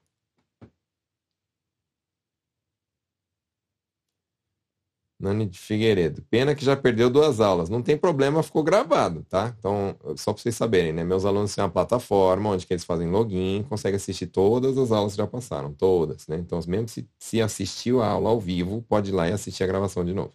[5.19, 6.23] Nani de Figueiredo.
[6.31, 7.71] Pena que já perdeu duas aulas.
[7.71, 9.55] Não tem problema, ficou gravado, tá?
[9.59, 11.05] Então, só para vocês saberem, né?
[11.05, 15.19] Meus alunos têm uma plataforma onde eles fazem login, conseguem assistir todas as aulas que
[15.19, 16.37] já passaram, todas, né?
[16.37, 19.67] Então, mesmo se, se assistiu a aula ao vivo, pode ir lá e assistir a
[19.67, 20.35] gravação de novo.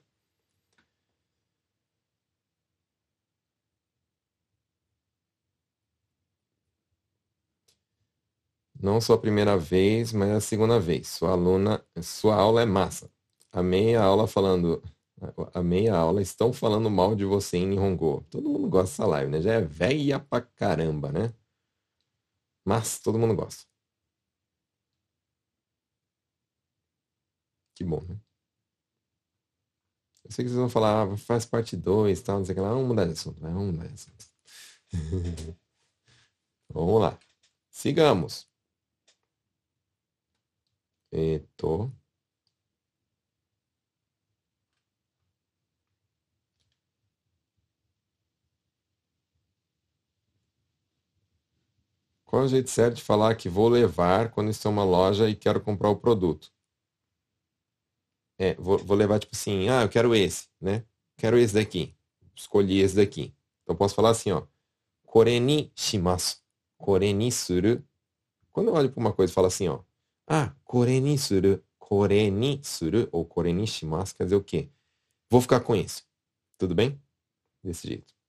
[8.81, 11.07] Não só a primeira vez, mas a segunda vez.
[11.07, 13.09] Sua aluna, sua aula é massa
[13.51, 14.81] a meia aula falando.
[15.53, 18.25] A meia aula estão falando mal de você em Nihongo.
[18.29, 19.41] Todo mundo gosta dessa live, né?
[19.41, 21.31] Já é velha pra caramba, né?
[22.65, 23.65] Mas todo mundo gosta.
[27.75, 28.19] Que bom, né?
[30.23, 32.61] Eu sei que vocês vão falar, ah, faz parte 2, tal, não sei o que
[32.61, 32.69] lá.
[32.69, 33.49] Vamos mudar de assunto, né?
[33.51, 34.25] Vamos mudar de assunto.
[36.73, 37.19] Vamos lá.
[37.69, 38.47] Sigamos.
[41.11, 41.91] Eto.
[52.31, 55.29] Qual é o jeito certo de falar que vou levar quando estou em uma loja
[55.29, 56.49] e quero comprar o produto?
[58.39, 60.85] É, vou, vou levar tipo assim, ah, eu quero esse, né?
[61.17, 61.93] Quero esse daqui.
[62.33, 63.35] Escolhi esse daqui.
[63.63, 64.47] Então posso falar assim, ó.
[65.03, 66.37] Koreni shimasu.
[66.77, 67.83] Koreni suru.
[68.53, 69.81] Quando eu olho para uma coisa e falo assim, ó.
[70.25, 71.61] Ah, koreni suru.
[71.77, 74.69] Koreni suru ou koreni shimasu quer dizer o quê?
[75.29, 76.07] Vou ficar com isso.
[76.57, 76.97] Tudo bem?
[77.61, 78.20] Desse jeito.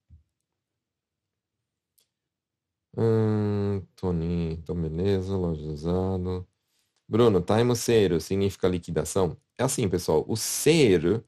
[2.97, 6.47] Hum, Toninho, então beleza, loja usado.
[7.09, 9.37] Bruno, time sale significa liquidação?
[9.59, 11.23] É assim, pessoal, o sale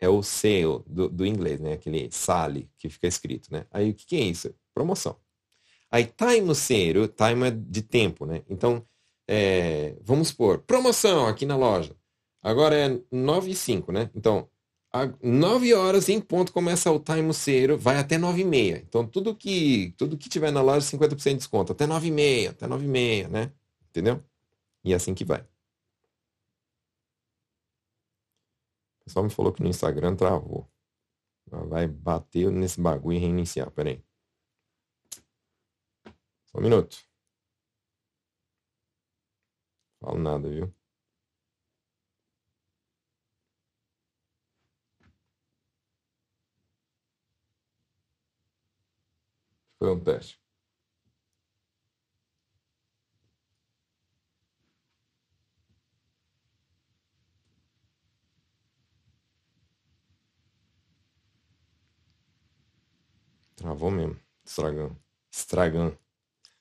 [0.00, 1.74] é o sale do, do inglês, né?
[1.74, 3.66] Aquele sale que fica escrito, né?
[3.70, 4.54] Aí o que, que é isso?
[4.74, 5.16] Promoção.
[5.90, 8.44] Aí time sale, time é de tempo, né?
[8.48, 8.86] Então,
[9.28, 11.96] é, vamos supor, promoção aqui na loja.
[12.42, 14.10] Agora é 9 e 5, né?
[14.14, 14.48] Então,
[14.92, 18.78] a 9 horas em ponto começa o time ceiro, vai até 9 e meia.
[18.78, 22.50] Então tudo que tudo que tiver na loja 50% de desconto, até 9 e meia,
[22.50, 23.52] até 9 e meia, né?
[23.88, 24.22] Entendeu?
[24.84, 25.40] E é assim que vai.
[29.00, 30.68] O pessoal me falou que no Instagram travou.
[31.68, 33.70] Vai bater nesse bagulho e reiniciar.
[33.72, 34.04] Pera aí.
[36.46, 36.96] Só um minuto.
[40.00, 40.72] Falo nada, viu?
[49.80, 50.38] Foi um teste.
[63.56, 64.18] Travou mesmo.
[64.44, 64.96] Estragando.
[65.30, 65.98] Estragando.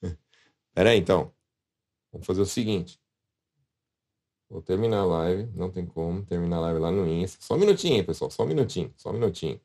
[0.73, 1.33] Pera aí, então.
[2.11, 3.01] Vamos fazer o seguinte.
[4.49, 5.51] Vou terminar a live.
[5.57, 7.43] Não tem como terminar a live lá no Insta.
[7.43, 8.31] Só um minutinho, pessoal.
[8.31, 8.93] Só um minutinho.
[8.97, 9.61] Só um minutinho.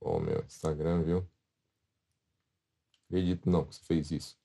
[0.00, 1.35] Ó, oh, meu Instagram, viu?
[3.08, 4.36] Acredito não que você fez isso.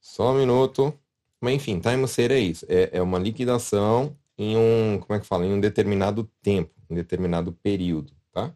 [0.00, 0.92] Só um minuto.
[1.40, 2.66] Mas enfim, time sale é isso.
[2.68, 5.46] É, é uma liquidação em um, como é que fala?
[5.46, 8.54] Em um determinado tempo, em um determinado período, tá?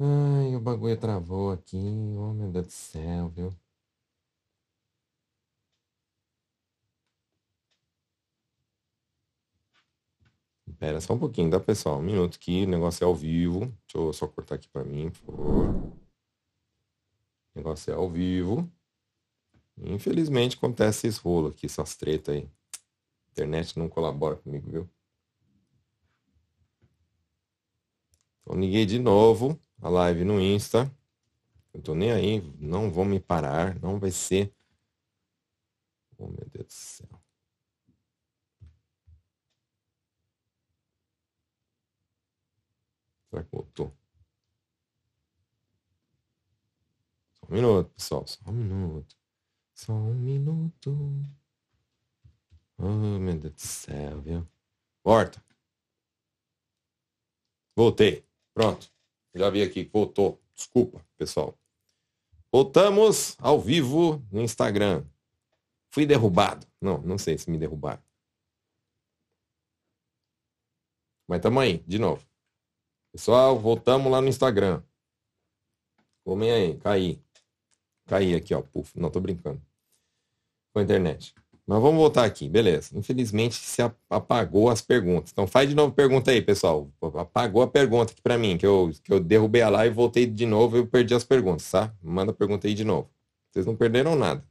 [0.00, 1.76] Ai, o bagulho travou aqui.
[2.16, 3.67] Oh, meu Deus do céu, viu?
[10.78, 11.98] Espera só um pouquinho, tá, pessoal?
[11.98, 13.62] Um minuto aqui, o negócio é ao vivo.
[13.62, 15.74] Deixa eu só cortar aqui para mim, por favor.
[15.74, 15.92] O
[17.56, 18.70] negócio é ao vivo.
[19.76, 22.48] Infelizmente acontece esse rolo aqui, essas tretas aí.
[23.32, 24.90] Internet não colabora comigo, viu?
[28.42, 30.88] Então liguei de novo a live no Insta.
[31.74, 34.54] Eu tô nem aí, não vou me parar, não vai ser.
[36.16, 37.27] Oh meu Deus do céu.
[43.30, 43.94] Será que voltou?
[47.34, 48.26] Só um minuto, pessoal.
[48.26, 49.16] Só um minuto.
[49.74, 51.22] Só um minuto.
[52.78, 54.48] Oh, meu Deus do céu, viu?
[55.02, 55.42] Porta.
[57.76, 58.26] Voltei.
[58.54, 58.90] Pronto.
[59.34, 60.40] Já vi aqui voltou.
[60.54, 61.58] Desculpa, pessoal.
[62.50, 65.04] Voltamos ao vivo no Instagram.
[65.90, 66.66] Fui derrubado.
[66.80, 68.02] Não, não sei se me derrubaram.
[71.26, 72.27] Mas tamo aí, de novo.
[73.12, 74.82] Pessoal, voltamos lá no Instagram.
[76.24, 77.22] Comem aí, caí.
[78.06, 78.62] Caí aqui, ó.
[78.62, 79.60] Puf, não tô brincando.
[80.72, 81.34] Com a internet.
[81.66, 82.96] Mas vamos voltar aqui, beleza.
[82.98, 85.30] Infelizmente se apagou as perguntas.
[85.32, 86.90] Então faz de novo pergunta aí, pessoal.
[87.14, 90.46] Apagou a pergunta aqui para mim, que eu, que eu derrubei a live, voltei de
[90.46, 91.94] novo e eu perdi as perguntas, tá?
[92.02, 93.10] Manda pergunta aí de novo.
[93.50, 94.42] Vocês não perderam nada.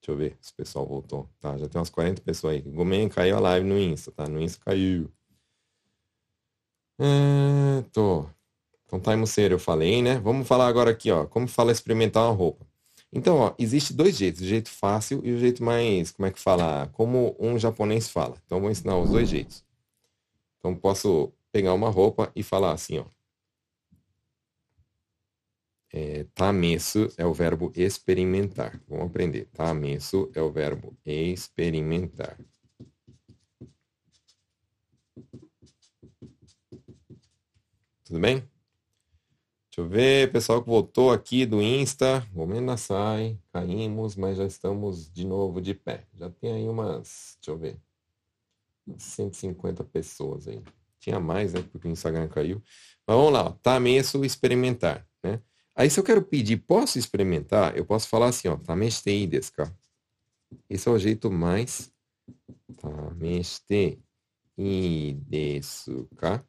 [0.00, 1.28] Deixa eu ver se o pessoal voltou.
[1.40, 2.62] Tá, já tem umas 40 pessoas aí.
[2.62, 4.28] Gomen caiu a live no Insta, tá?
[4.28, 5.10] No Insta caiu.
[6.98, 8.26] É, tô.
[8.86, 10.18] Então, time ser eu falei, né?
[10.20, 11.26] Vamos falar agora aqui, ó.
[11.26, 12.66] Como fala experimentar uma roupa.
[13.12, 16.40] Então, ó, existe dois jeitos, o jeito fácil e o jeito mais, como é que
[16.40, 16.88] fala?
[16.92, 18.36] Como um japonês fala.
[18.44, 19.64] Então, vou ensinar os dois jeitos.
[20.58, 23.04] Então, posso pegar uma roupa e falar assim, ó.
[25.92, 28.80] É, tamesu é o verbo experimentar.
[28.86, 29.46] Vamos aprender.
[29.52, 32.38] Tamesu é o verbo experimentar.
[38.06, 38.36] Tudo bem?
[38.36, 42.24] Deixa eu ver, pessoal que voltou aqui do Insta.
[42.32, 46.06] Gomena sai, caímos, mas já estamos de novo de pé.
[46.14, 47.80] Já tem aí umas, deixa eu ver,
[48.96, 50.62] 150 pessoas aí.
[51.00, 51.62] Tinha mais, né?
[51.62, 52.62] Porque o Instagram caiu.
[53.04, 53.50] Mas vamos lá, ó.
[53.50, 55.42] Tamesu experimentar, né?
[55.74, 57.76] Aí se eu quero pedir, posso experimentar?
[57.76, 59.76] Eu posso falar assim, ó, tamestei desu ka?
[60.70, 61.92] Esse é o jeito mais
[62.80, 64.00] tamestei
[65.26, 66.46] desu ka?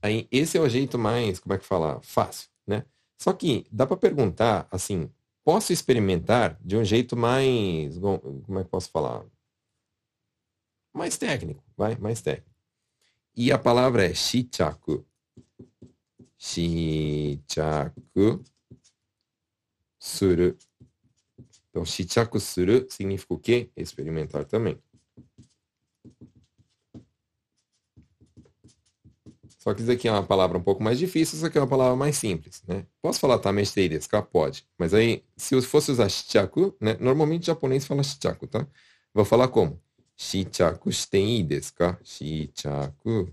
[0.00, 2.00] Aí, esse é o jeito mais, como é que fala?
[2.02, 2.84] Fácil, né?
[3.16, 5.10] Só que dá para perguntar, assim,
[5.44, 9.24] posso experimentar de um jeito mais, como é que posso falar?
[10.94, 12.48] Mais técnico, vai, mais técnico.
[13.36, 15.04] E a palavra é shichaku.
[16.36, 18.44] Shichaku
[19.98, 20.56] suru.
[21.70, 23.70] Então, shichaku suru significa o quê?
[23.76, 24.80] Experimentar também.
[29.68, 31.66] Só que isso aqui é uma palavra um pouco mais difícil, isso aqui é uma
[31.66, 32.86] palavra mais simples, né?
[33.02, 34.22] Posso falar tamestei desu ka?
[34.22, 34.66] Pode.
[34.78, 36.96] Mas aí, se fosse usar shichaku, né?
[36.98, 38.66] Normalmente japonês fala shichaku, tá?
[39.12, 39.78] Vou falar como?
[40.16, 41.98] Shichaku shitei desu ka?
[42.02, 43.28] Shichaku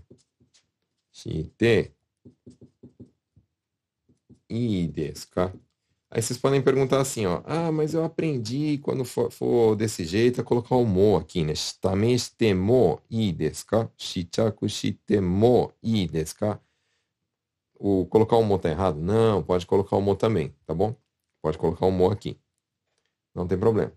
[1.10, 1.94] shite
[4.92, 5.54] desu ka?
[6.10, 7.42] Aí vocês podem perguntar assim, ó.
[7.44, 11.52] Ah, mas eu aprendi quando for, for desse jeito a colocar o mo aqui, né?
[11.80, 13.90] Também shite mo ii desu ka?
[13.98, 16.34] Shichaku shite mo ii desu?
[17.78, 18.98] O colocar o mo tá errado?
[19.00, 20.94] Não, pode colocar o mo também, tá bom?
[21.42, 22.38] Pode colocar o mo aqui.
[23.34, 23.92] Não tem problema.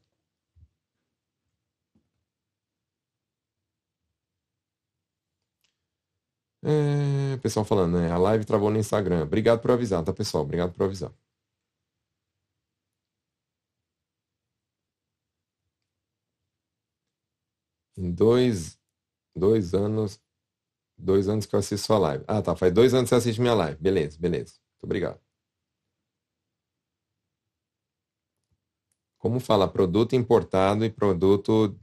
[6.64, 8.12] É, pessoal falando, né?
[8.12, 9.24] A live travou no Instagram.
[9.24, 10.44] Obrigado por avisar, tá, pessoal?
[10.44, 11.12] Obrigado por avisar.
[18.00, 18.80] Em dois,
[19.36, 20.22] dois anos,
[20.98, 22.24] dois anos que eu assisto sua live.
[22.28, 22.56] Ah, tá.
[22.56, 23.78] Faz dois anos que você assiste minha live.
[23.82, 24.54] Beleza, beleza.
[24.72, 25.20] Muito obrigado.
[29.18, 31.78] Como fala produto importado e produto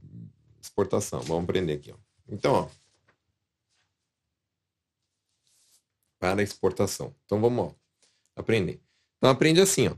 [0.59, 1.19] exportação?
[1.21, 1.91] Vamos aprender aqui.
[1.91, 1.97] Ó.
[2.27, 2.69] Então, ó,
[6.19, 7.13] para exportação.
[7.25, 7.75] Então vamos ó,
[8.35, 8.81] aprender.
[9.17, 9.95] Então aprende assim, ó.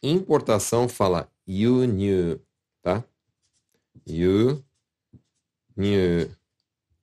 [0.00, 2.40] Importação fala new,
[2.80, 3.02] tá?
[4.06, 4.64] You.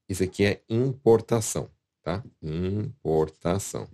[0.07, 1.69] Isso aqui é importação,
[2.03, 2.23] tá?
[2.41, 3.89] Importação.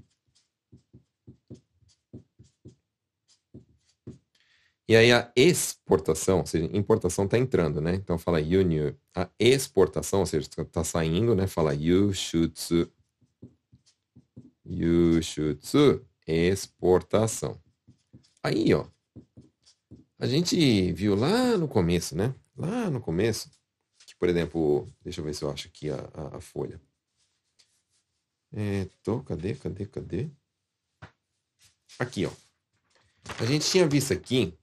[4.87, 7.95] E aí a exportação, ou seja, importação está entrando, né?
[7.95, 8.93] Então fala you new.
[9.15, 11.47] A exportação, ou seja, está saindo, né?
[11.47, 12.53] Fala you should
[14.65, 17.59] Yushutsu, exportação.
[18.43, 18.85] Aí, ó,
[20.19, 22.33] a gente viu lá no começo, né?
[22.55, 23.49] Lá no começo,
[24.21, 26.79] por exemplo, deixa eu ver se eu acho aqui a, a, a folha.
[28.53, 30.29] É, tô, cadê, cadê, cadê?
[31.97, 32.31] Aqui, ó.
[33.39, 34.55] A gente tinha visto aqui,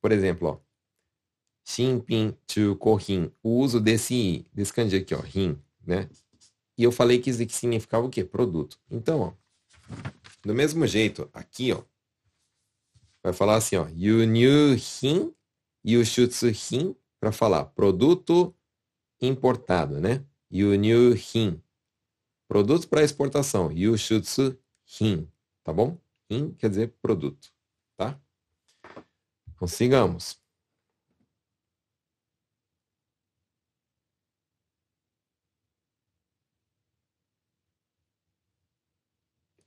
[0.00, 0.60] por exemplo, ó.
[1.64, 2.78] Shinpin to.
[3.42, 5.20] O uso desse, desse kanji aqui, ó.
[5.20, 6.08] Rin, né?
[6.78, 8.22] E eu falei que isso aqui significava o quê?
[8.22, 8.78] Produto.
[8.88, 9.32] Então, ó.
[10.44, 11.82] Do mesmo jeito, aqui, ó.
[13.20, 13.88] Vai falar assim, ó.
[13.88, 15.34] Yunyu rin,
[15.84, 18.54] yushutsu rin, para falar produto
[19.26, 20.24] importado, né?
[20.50, 21.62] Yunyu rin.
[22.48, 23.72] Produto para exportação.
[23.72, 24.58] Yushutsu
[25.00, 25.28] rin.
[25.64, 25.98] Tá bom?
[26.30, 27.52] Rin quer dizer produto.
[27.96, 28.20] Tá?
[29.56, 30.40] Então.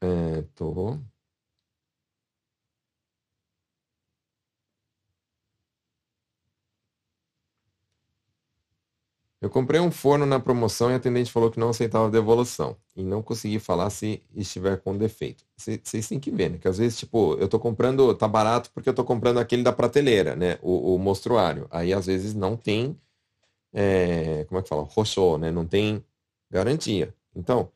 [0.02, 1.00] É, tô.
[9.46, 12.76] Eu comprei um forno na promoção e a atendente falou que não aceitava devolução.
[12.96, 15.46] E não consegui falar se estiver com defeito.
[15.56, 16.58] Vocês têm que ver, né?
[16.58, 19.72] Que às vezes, tipo, eu tô comprando, tá barato porque eu tô comprando aquele da
[19.72, 20.58] prateleira, né?
[20.64, 21.68] O, o mostruário.
[21.70, 23.00] Aí às vezes não tem,
[23.72, 24.82] é, como é que fala?
[24.82, 25.52] Roxô, né?
[25.52, 26.04] Não tem
[26.50, 27.14] garantia.
[27.36, 27.72] Então,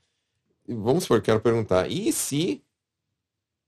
[0.67, 2.63] vamos supor, quero perguntar, e se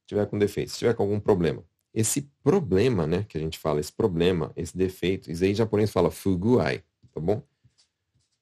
[0.07, 1.63] tiver com defeito, se tiver com algum problema?
[1.93, 5.91] Esse problema, né, que a gente fala, esse problema, esse defeito, isso aí em japonês
[5.91, 6.83] fala fuguai,
[7.13, 7.43] tá bom?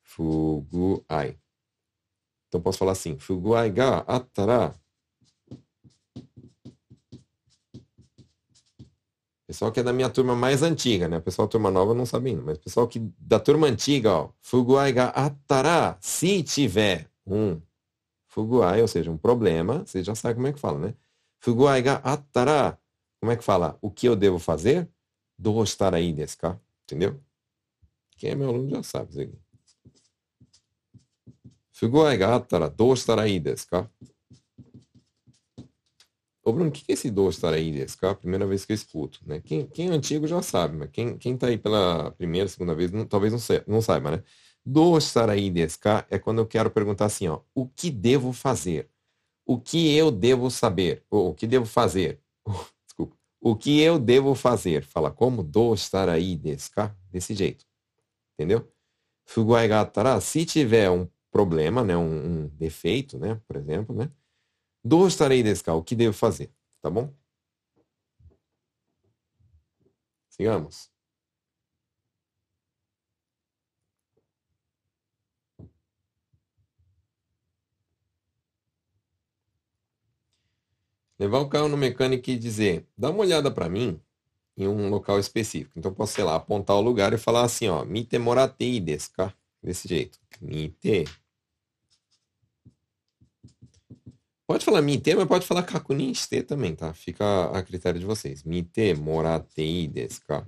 [0.09, 1.37] Fuguai.
[2.47, 4.73] Então posso falar assim, fuguai ga atara.
[9.45, 11.19] Pessoal que é da minha turma mais antiga, né?
[11.19, 15.09] Pessoal turma nova não sabe ainda, mas pessoal que da turma antiga, ó, fuguai ga
[15.09, 17.61] atara, se tiver um
[18.27, 20.95] fuguai, ou seja, um problema, você já sabe como é que fala, né?
[21.39, 22.79] Fuguai ga atara,
[23.19, 23.77] como é que fala?
[23.79, 24.89] O que eu devo fazer?
[25.37, 26.59] Do estar aí desu ka?
[26.83, 27.19] Entendeu?
[28.17, 29.48] Quem é meu aluno já sabe isso.
[31.78, 33.88] 不具合があったらどうしたらいいですか
[36.44, 38.14] Ô Bruno, o que é esse do estar aí desu ka?
[38.14, 39.40] Primeira vez que eu escuto, né?
[39.40, 42.92] Quem, quem é antigo já sabe, mas quem, quem tá aí pela primeira, segunda vez,
[42.92, 44.22] não, talvez não, sei, não saiba, né?
[44.64, 48.30] Do estar aí desu ka é quando eu quero perguntar assim, ó, o que devo
[48.34, 48.90] fazer?
[49.46, 51.02] O que eu devo saber?
[51.10, 52.20] Ou o que devo fazer?
[52.86, 53.16] Desculpa.
[53.40, 54.84] O que eu devo fazer?
[54.84, 55.42] Fala como?
[55.42, 56.94] Do estar aí desu ka?
[57.10, 57.64] Desse jeito.
[58.34, 58.70] Entendeu?
[59.24, 64.11] Fuguai ga atara, se tiver um problema, né, um, um defeito, né, por exemplo, né,
[64.83, 66.51] do estarei desu o que devo fazer,
[66.81, 67.13] tá bom?
[70.29, 70.89] Sigamos.
[81.19, 84.01] Levar o carro no mecânico e dizer, dá uma olhada para mim
[84.57, 85.77] em um local específico.
[85.77, 89.33] Então posso, sei lá, apontar o lugar e falar assim, ó, mite moratei desu ka?
[89.61, 90.19] Desse jeito.
[90.41, 91.05] Mite.
[94.47, 96.91] Pode falar mite, mas pode falar kakunin shite também, tá?
[96.93, 98.43] Fica a critério de vocês.
[98.43, 100.47] Mite moratei desu ka?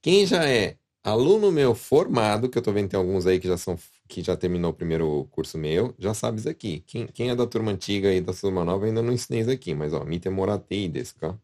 [0.00, 3.58] Quem já é aluno meu formado, que eu tô vendo tem alguns aí que já
[3.58, 3.78] são
[4.08, 6.82] que já terminou o primeiro curso meu, já sabe isso aqui.
[6.86, 9.74] Quem, quem é da turma antiga e da turma nova ainda não ensinei isso aqui,
[9.74, 11.38] mas ó, mite moratei desu ka?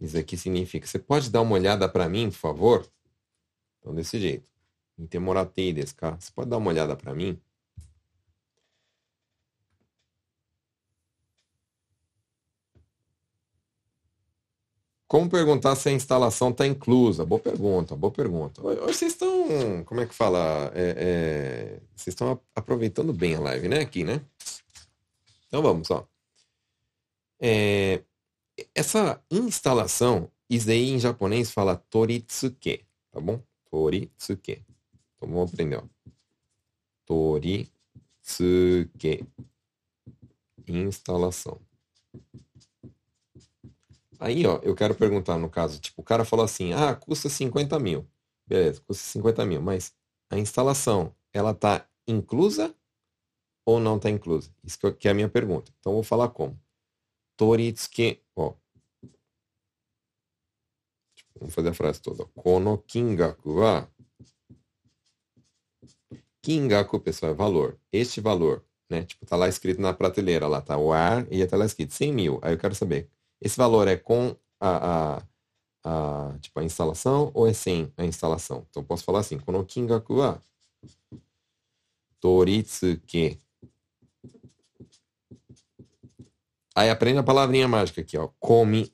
[0.00, 2.90] Isso aqui significa, você pode dar uma olhada para mim, por favor?
[3.80, 4.48] Então, desse jeito.
[4.98, 6.20] Intemoratei desse cara.
[6.20, 7.40] Você pode dar uma olhada para mim?
[15.10, 17.26] Como perguntar se a instalação está inclusa?
[17.26, 18.64] Boa pergunta, boa pergunta.
[18.64, 20.70] Hoje vocês estão, como é que fala?
[20.72, 23.80] É, é, vocês estão aproveitando bem a live, né?
[23.80, 24.24] Aqui, né?
[25.48, 26.06] Então vamos, ó.
[27.40, 28.04] É,
[28.72, 33.42] essa instalação, isso aí em japonês fala toritsuke, tá bom?
[33.70, 34.64] Toritsuke.
[35.16, 35.84] Então vamos aprender, ó.
[37.06, 37.70] Toritsuke.
[40.66, 41.60] Instalação.
[44.18, 47.78] Aí, ó, eu quero perguntar no caso, tipo, o cara falou assim, ah, custa 50
[47.78, 48.06] mil.
[48.46, 49.94] Beleza, custa 50 mil, mas
[50.28, 52.74] a instalação, ela tá inclusa
[53.64, 54.54] ou não tá inclusa?
[54.62, 55.72] Isso que é a minha pergunta.
[55.78, 56.60] Então, eu vou falar como.
[57.36, 58.54] Toritsuke, ó,
[61.40, 62.24] Vamos fazer a frase toda.
[62.36, 63.88] Kono kingaku wa.
[66.42, 67.78] Kingaku, pessoal, é valor.
[67.90, 69.04] Este valor, né?
[69.04, 72.12] Tipo, tá lá escrito na prateleira, lá tá o ar e tá lá escrito 100
[72.12, 72.38] mil.
[72.42, 73.08] Aí eu quero saber,
[73.40, 75.22] esse valor é com a, a,
[75.84, 78.66] a, tipo, a instalação ou é sem a instalação?
[78.70, 80.42] Então, posso falar assim, kono kingaku wa
[82.20, 83.38] toritsuke
[86.74, 88.28] Aí aprende a palavrinha mágica aqui, ó.
[88.38, 88.92] Come.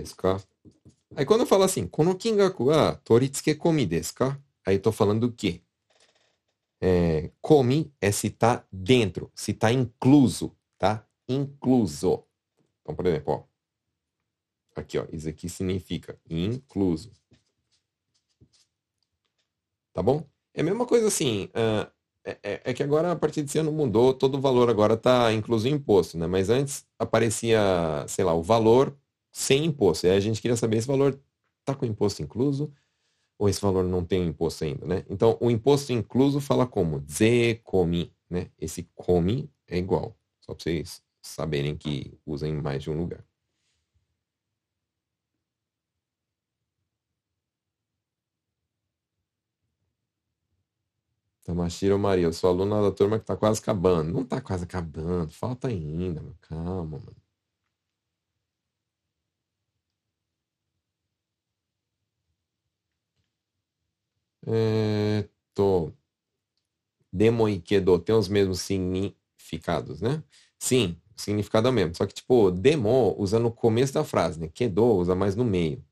[0.00, 0.16] Desu?
[1.14, 4.40] Aí quando eu falo assim, kono kingaku wa toritsukekomi desu ka?
[4.66, 5.62] Aí tô falando do quê?
[6.80, 11.06] É, come é se tá dentro, se tá incluso, tá?
[11.28, 12.24] Incluso.
[12.82, 13.44] Então, por exemplo, ó.
[14.74, 15.06] Aqui, ó.
[15.10, 17.10] Isso aqui significa incluso.
[19.92, 20.28] Tá bom?
[20.52, 21.46] É a mesma coisa assim.
[21.46, 21.90] Uh,
[22.24, 24.12] é, é, que agora, a partir desse ano, mudou.
[24.12, 26.26] Todo o valor agora está incluso em imposto, né?
[26.26, 27.58] Mas antes aparecia,
[28.08, 28.94] sei lá, o valor
[29.36, 30.06] sem imposto.
[30.06, 31.20] E a gente queria saber se o valor
[31.60, 32.72] está com imposto incluso
[33.38, 35.04] ou esse valor não tem imposto ainda, né?
[35.10, 37.04] Então, o imposto incluso fala como?
[37.10, 38.50] Zekomi, né?
[38.58, 40.16] Esse komi é igual.
[40.40, 43.22] Só para vocês saberem que usa em mais de um lugar.
[51.44, 54.12] Tamashiro Maria, eu sou aluna da turma que tá quase acabando.
[54.12, 57.25] Não tá quase acabando, falta ainda, calma, mano.
[64.46, 65.92] É, tô.
[67.12, 70.22] Demo e Kedo tem os mesmos significados, né?
[70.58, 71.94] Sim, o significado é o mesmo.
[71.94, 74.48] Só que, tipo, demo usa no começo da frase, né?
[74.52, 75.84] Kedo usa mais no meio.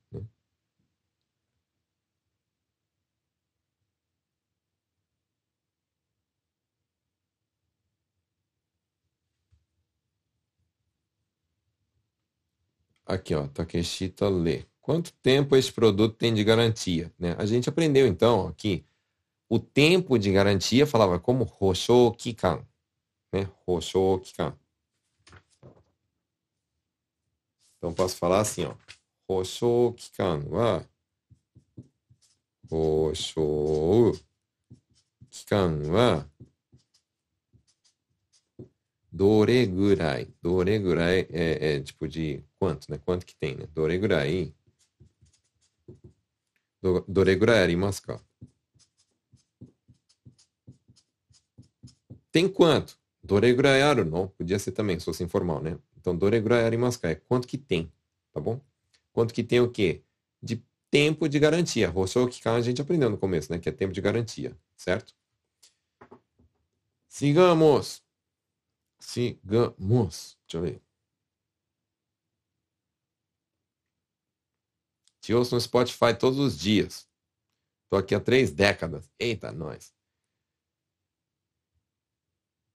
[13.06, 14.66] Aqui, ó, Takeshita lê.
[14.84, 17.10] Quanto tempo esse produto tem de garantia?
[17.18, 17.34] Né?
[17.38, 18.84] A gente aprendeu, então, aqui,
[19.48, 22.62] o tempo de garantia falava como Hosho Kikan.
[23.32, 23.48] Né?
[23.66, 24.54] Hosho Kikan.
[27.78, 28.74] Então, posso falar assim, ó.
[29.26, 30.84] Hosho Kikan wa
[32.70, 34.12] Hosho
[35.30, 36.28] Kikan wa
[39.10, 40.28] Doregurai.
[40.42, 42.98] Doregurai é, é tipo de quanto, né?
[42.98, 43.66] Quanto que tem, né?
[46.84, 47.04] Doregurai.
[47.08, 48.20] Doregurai arimasu ka?
[52.30, 52.98] Tem quanto?
[53.22, 54.28] Doregurai aru não?
[54.28, 55.78] Podia ser também, se fosse informal, né?
[55.96, 57.90] Então, doregurai arimasu é quanto que tem,
[58.32, 58.60] tá bom?
[59.12, 60.02] Quanto que tem o quê?
[60.42, 61.90] De tempo de garantia.
[61.90, 63.58] Hoshokikan a gente aprendeu no começo, né?
[63.58, 65.14] Que é tempo de garantia, certo?
[67.08, 68.02] Sigamos.
[68.98, 70.36] Sigamos.
[70.46, 70.83] Deixa eu ver.
[75.24, 77.08] Te ouço no Spotify todos os dias.
[77.88, 79.10] Tô aqui há três décadas.
[79.18, 79.90] Eita, nós.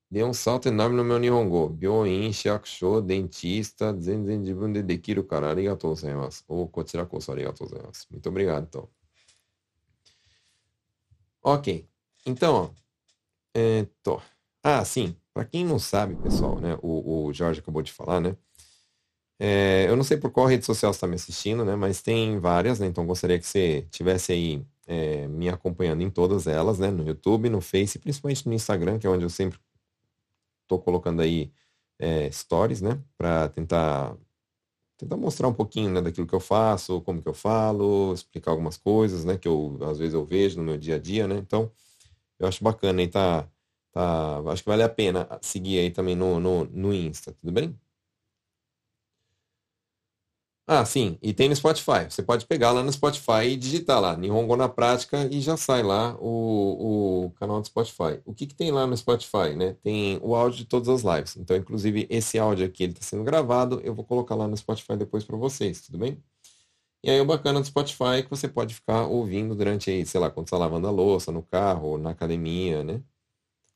[0.10, 1.70] Dei um salto enorme no meu Nihongo.
[1.70, 5.52] Byoin, shakusho, dentista, zenzen jibun de dekiru kara.
[5.52, 6.44] Arigatou gozaimasu.
[6.48, 8.08] Ou kochira koso arigatou gozaimasu.
[8.10, 8.90] Muito obrigado, então.
[11.44, 11.88] Ok.
[12.26, 12.72] Então, ó.
[13.54, 13.86] É.
[14.64, 15.16] Ah, sim.
[15.36, 16.80] Para quem não sabe, pessoal, né?
[16.82, 18.36] O, o Jorge acabou de falar, né?
[19.40, 21.76] É, eu não sei por qual rede social você está me assistindo, né?
[21.76, 22.88] Mas tem várias, né?
[22.88, 26.92] Então gostaria que você tivesse aí é, me acompanhando em todas elas, né?
[26.92, 29.58] No YouTube, no Face, principalmente no Instagram, que é onde eu sempre
[30.64, 31.52] estou colocando aí
[32.00, 33.02] é, stories, né?
[33.18, 34.16] Para tentar
[34.98, 38.78] tentar mostrar um pouquinho né, daquilo que eu faço, como que eu falo, explicar algumas
[38.78, 39.38] coisas, né?
[39.38, 41.38] Que eu às vezes eu vejo no meu dia a dia, né?
[41.38, 41.72] Então
[42.40, 43.48] eu acho bacana aí tá,
[43.92, 47.78] tá acho que vale a pena seguir aí também no, no, no Insta, tudo bem?
[50.72, 52.06] Ah, sim, e tem no Spotify.
[52.08, 55.82] Você pode pegar lá no Spotify e digitar lá, Nihongo na Prática, e já sai
[55.82, 58.22] lá o, o canal do Spotify.
[58.24, 59.76] O que, que tem lá no Spotify, né?
[59.82, 61.36] Tem o áudio de todas as lives.
[61.38, 64.96] Então, inclusive, esse áudio aqui, ele está sendo gravado, eu vou colocar lá no Spotify
[64.96, 66.24] depois para vocês, tudo bem?
[67.04, 70.20] E aí, o bacana do Spotify é que você pode ficar ouvindo durante aí, sei
[70.22, 73.02] lá, quando está lavando a louça, no carro, na academia, né?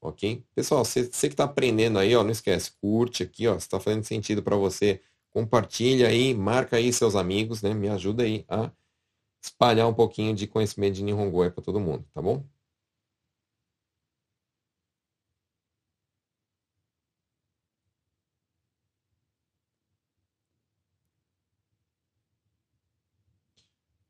[0.01, 0.43] Ok?
[0.55, 3.79] Pessoal, você, você que está aprendendo aí, ó, não esquece, curte aqui, ó, se está
[3.79, 5.01] fazendo sentido para você
[5.33, 7.73] compartilha aí, marca aí seus amigos, né?
[7.73, 8.71] Me ajuda aí a
[9.43, 12.45] espalhar um pouquinho de conhecimento de Nihongo para todo mundo, tá bom?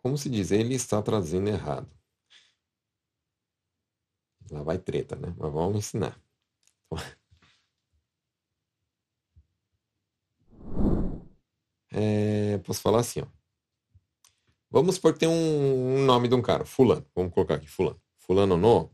[0.03, 1.89] Como se diz, ele está trazendo errado.
[4.51, 5.33] Lá vai treta, né?
[5.37, 6.17] Mas vamos ensinar.
[11.93, 13.27] É, posso falar assim, ó.
[14.71, 17.05] Vamos por ter um, um nome de um cara, fulano.
[17.15, 18.01] Vamos colocar aqui, fulano.
[18.17, 18.91] Fulano no.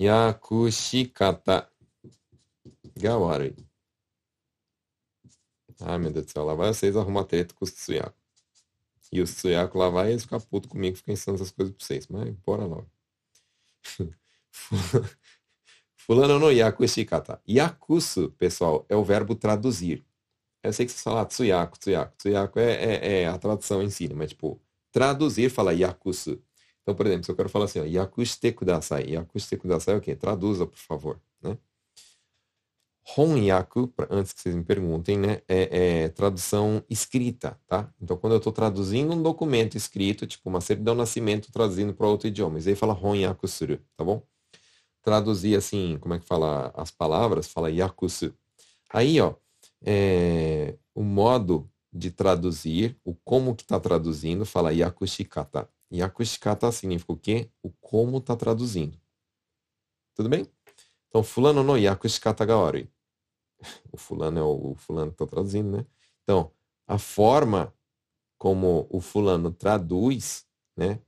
[0.00, 1.68] Yakushikata
[2.96, 3.54] ga warui.
[5.80, 8.16] Ah, meu Deus do céu, lá vai vocês arrumar treta com o Tsuyaku.
[9.12, 12.06] E o Suyaku lá vai eles ficar puto comigo, ficar ensinando essas coisas pra vocês.
[12.08, 12.90] Mas bora logo.
[16.08, 17.38] Fulano no yakushikata.
[17.46, 20.02] Yakusu, pessoal, é o verbo traduzir.
[20.62, 22.16] Eu sei que você fala tsuyaku, tsuyaku.
[22.16, 24.58] Tsuyaku é, é, é, a tradução em si, mas tipo,
[24.90, 26.42] traduzir fala yakusu.
[26.80, 29.10] Então, por exemplo, se eu quero falar assim, ó, yakushite kudasai.
[29.10, 30.16] Yakushite kudasai é o quê?
[30.16, 31.20] Traduza, por favor.
[31.42, 31.58] Né?
[33.14, 37.92] Honyaku, antes que vocês me perguntem, né, é, é, tradução escrita, tá?
[38.00, 42.28] Então, quando eu estou traduzindo um documento escrito, tipo uma certidão nascimento, traduzindo para outro
[42.28, 44.22] idioma, isso aí fala Honyaku suru, tá bom?
[45.08, 48.34] Traduzir assim, como é que fala as palavras, fala yakusu.
[48.90, 49.34] Aí, ó,
[49.82, 55.66] é, o modo de traduzir, o como que está traduzindo, fala yakushikata.
[55.90, 57.50] Yakushikata significa o quê?
[57.62, 59.00] O como está traduzindo.
[60.14, 60.46] Tudo bem?
[61.08, 62.86] Então, fulano no yakushikata ga warui
[63.90, 65.86] o fulano é o, o fulano que está traduzindo, né?
[66.22, 66.52] Então,
[66.86, 67.74] a forma
[68.36, 70.46] como o fulano traduz,
[70.76, 71.00] né?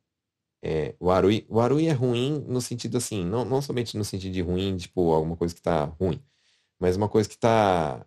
[0.62, 4.32] É, o Arui, o Arui é ruim no sentido assim, não, não somente no sentido
[4.34, 6.22] de ruim, tipo, alguma coisa que está ruim,
[6.78, 8.06] mas uma coisa que está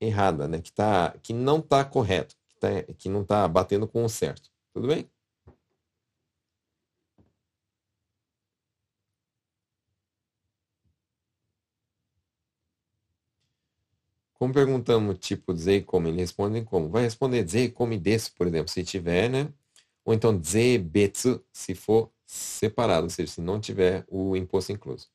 [0.00, 0.60] errada, né?
[0.60, 4.50] Que, tá, que não está correto, que, tá, que não está batendo com o certo.
[4.74, 5.10] Tudo bem?
[14.34, 16.88] Como perguntamos tipo dizer como, eles respondem como?
[16.88, 19.52] Vai responder dizer come desu, por exemplo, se tiver, né?
[20.10, 25.08] Ou então dizer betsu, se for separado, ou seja, se não tiver o imposto incluso.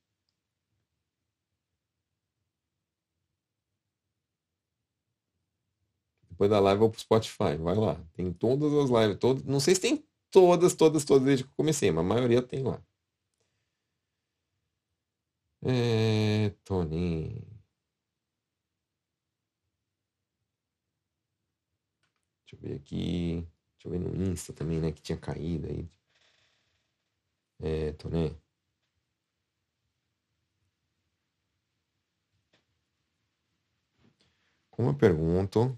[6.30, 8.02] Depois da live eu vou pro Spotify, vai lá.
[8.14, 11.56] Tem todas as lives, todas, não sei se tem todas, todas, todas desde que eu
[11.58, 12.82] comecei, mas a maioria tem lá.
[15.62, 17.43] É, Tony.
[22.48, 23.48] Deixa eu ver aqui.
[23.86, 24.92] Deixa eu ver no Insta também, né?
[24.92, 25.88] Que tinha caído aí.
[27.60, 28.36] É, né?
[34.70, 35.78] Como eu pergunto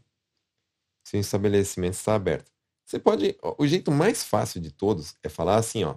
[1.04, 2.52] se o estabelecimento está aberto?
[2.86, 3.38] Você pode.
[3.58, 5.96] O jeito mais fácil de todos é falar assim, ó.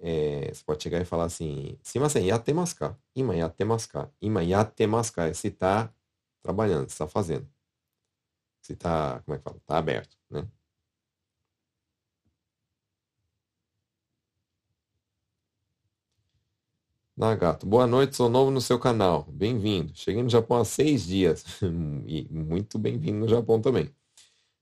[0.00, 5.48] É, você pode chegar e falar assim, simasen, yatemaska, ima yatemaska, ima yatemaska, é se
[5.48, 5.92] está
[6.42, 7.48] trabalhando, se está fazendo
[8.62, 9.56] se está, como é que fala?
[9.56, 10.46] Está aberto, né?
[17.20, 19.26] Nagato, boa noite, sou novo no seu canal.
[19.30, 19.92] Bem-vindo.
[19.94, 21.44] Cheguei no Japão há seis dias.
[22.08, 23.90] e muito bem-vindo no Japão também.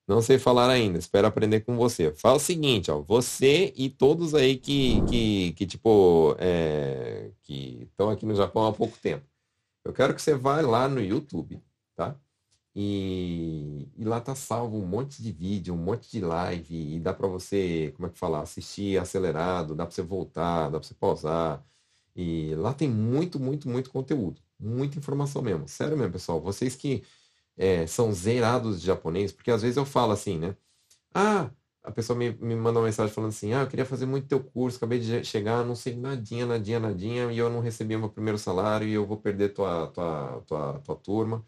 [0.08, 2.10] Não sei falar ainda, espero aprender com você.
[2.10, 8.10] Fala o seguinte, ó, você e todos aí que, que, que tipo, é, que estão
[8.10, 9.24] aqui no Japão há pouco tempo.
[9.84, 11.62] Eu quero que você vá lá no YouTube,
[11.94, 12.16] tá?
[12.74, 17.14] E, e, lá tá salvo um monte de vídeo, um monte de live, e dá
[17.14, 20.94] para você, como é que fala, assistir acelerado, dá para você voltar, dá para você
[20.94, 21.64] pausar.
[22.20, 25.68] E lá tem muito, muito, muito conteúdo, muita informação mesmo.
[25.68, 26.40] Sério mesmo, pessoal.
[26.40, 27.04] Vocês que
[27.56, 30.56] é, são zerados de japonês, porque às vezes eu falo assim, né?
[31.14, 31.48] Ah,
[31.80, 34.42] a pessoa me, me manda uma mensagem falando assim, ah, eu queria fazer muito teu
[34.42, 38.38] curso, acabei de chegar, não sei nadinha, nadinha, nadinha, e eu não recebi meu primeiro
[38.38, 41.46] salário e eu vou perder tua, tua, tua, tua turma.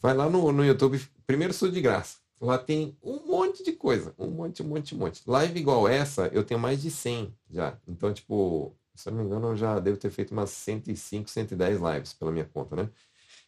[0.00, 2.18] Vai lá no, no YouTube, primeiro estudo de graça.
[2.40, 5.22] Lá tem um monte de coisa, um monte, um monte, um monte.
[5.26, 7.76] Live igual essa, eu tenho mais de 100 já.
[7.88, 12.12] Então, tipo, se não me engano, eu já devo ter feito umas 105, 110 lives
[12.14, 12.90] pela minha conta, né?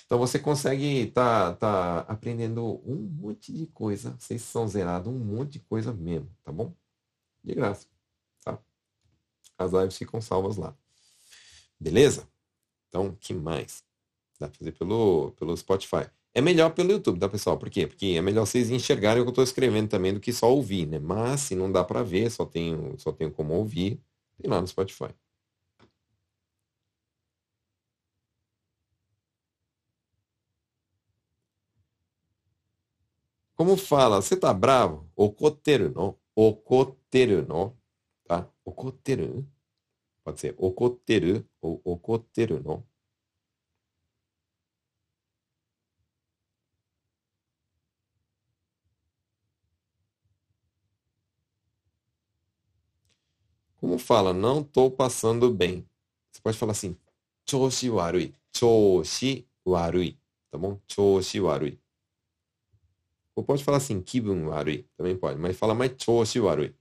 [0.05, 4.17] Então você consegue tá, tá aprendendo um monte de coisa.
[4.19, 6.73] Vocês são zerados, um monte de coisa mesmo, tá bom?
[7.43, 7.87] De graça,
[8.45, 8.59] tá?
[9.59, 10.77] As lives ficam salvas lá.
[11.79, 12.29] Beleza?
[12.89, 13.85] Então, que mais?
[14.39, 16.09] Dá pra fazer pelo, pelo Spotify.
[16.35, 17.59] É melhor pelo YouTube, tá, pessoal?
[17.59, 17.87] Por quê?
[17.87, 20.87] Porque é melhor vocês enxergarem o que eu estou escrevendo também do que só ouvir,
[20.87, 20.99] né?
[20.99, 24.01] Mas se não dá para ver, só tenho, só tenho como ouvir,
[24.41, 25.15] tem lá no Spotify.
[33.57, 34.21] Como fala?
[34.21, 35.11] Você tá bravo?
[35.17, 36.19] Okoteru no.
[36.35, 37.75] Okoteru no.
[38.27, 38.47] Tá?
[38.65, 39.47] Okoteru.
[40.25, 42.87] Pode ser okoteru ou okoteru no.
[53.77, 55.87] Como fala, não estou passando bem.
[56.31, 56.97] Você pode falar assim,
[57.49, 58.35] choshi warui.
[58.55, 60.19] Choshi warui.
[60.51, 60.79] Tá bom?
[60.89, 61.79] Choshi warui.
[63.37, 64.89] Ou pode falar assim, kibun warui.
[64.97, 65.39] Também pode.
[65.39, 66.75] Mas fala mais choshi warui.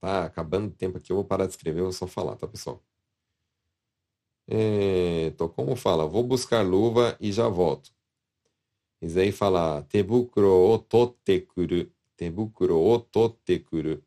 [0.00, 1.10] Tá acabando o tempo aqui.
[1.12, 1.80] Eu vou parar de escrever.
[1.80, 2.82] Eu vou só falar, tá, pessoal?
[4.46, 6.06] É, então, como fala?
[6.06, 7.92] Vou buscar luva e já volto.
[9.02, 11.90] Isso aí fala tebukuro o totte kuru.
[12.16, 14.02] Tebukuro o totte kuru.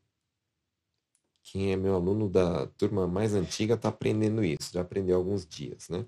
[1.44, 4.74] Quem é meu aluno da turma mais antiga está aprendendo isso.
[4.74, 6.06] Já aprendeu alguns dias, né?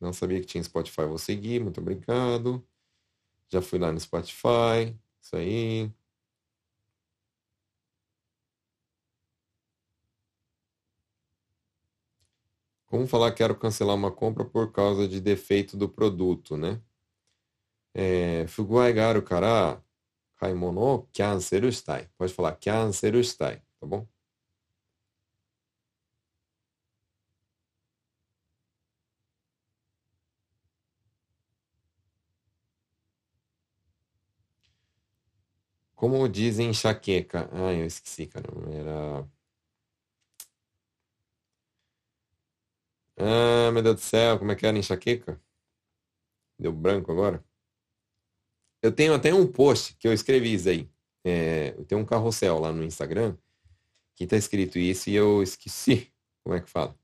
[0.00, 2.66] Não sabia que tinha Spotify, vou seguir, muito obrigado.
[3.50, 5.92] Já fui lá no Spotify, isso aí.
[12.86, 16.80] Como falar que quero cancelar uma compra por causa de defeito do produto, né?
[17.94, 19.82] É, Fuguai garu kara
[20.36, 22.08] kaimono cancel shitai.
[22.18, 24.06] Pode falar cancel shitai, tá bom?
[36.00, 37.46] Como dizem enxaqueca?
[37.52, 38.70] Ah, eu esqueci, caramba.
[38.74, 39.28] Era.
[43.18, 45.38] Ah, meu Deus do céu, como é que era enxaqueca?
[46.58, 47.44] Deu branco agora?
[48.82, 50.88] Eu tenho até um post que eu escrevi isso aí.
[51.22, 53.36] É, eu tenho um carrossel lá no Instagram
[54.16, 56.10] que tá escrito isso e eu esqueci
[56.44, 56.99] como é que fala.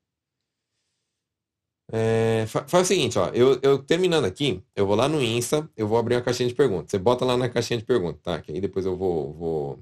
[1.92, 5.70] É, fa- faz o seguinte, ó, eu, eu terminando aqui, eu vou lá no Insta,
[5.76, 6.90] eu vou abrir uma caixinha de perguntas.
[6.90, 8.40] Você bota lá na caixinha de perguntas, tá?
[8.42, 9.78] Que aí depois eu vou, vou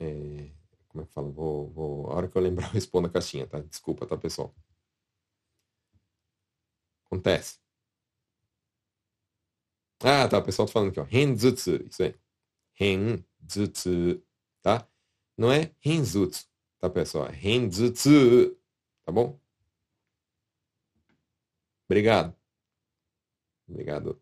[0.00, 0.50] é,
[0.88, 1.30] como é que fala?
[1.30, 3.60] Vou, vou, a hora que eu lembrar eu respondo a caixinha, tá?
[3.60, 4.54] Desculpa, tá, pessoal?
[7.06, 7.60] Acontece.
[10.04, 12.14] Ah, tá, o pessoal tá falando aqui, ó, Renzutsu, isso aí.
[12.74, 14.22] Renzutsu,
[14.62, 14.88] tá?
[15.38, 16.46] Não é Renzutsu,
[16.80, 17.28] tá, pessoal?
[17.28, 18.56] É Renzutsu,
[19.04, 19.40] tá bom?
[21.92, 22.34] Obrigado.
[23.68, 24.18] Obrigado,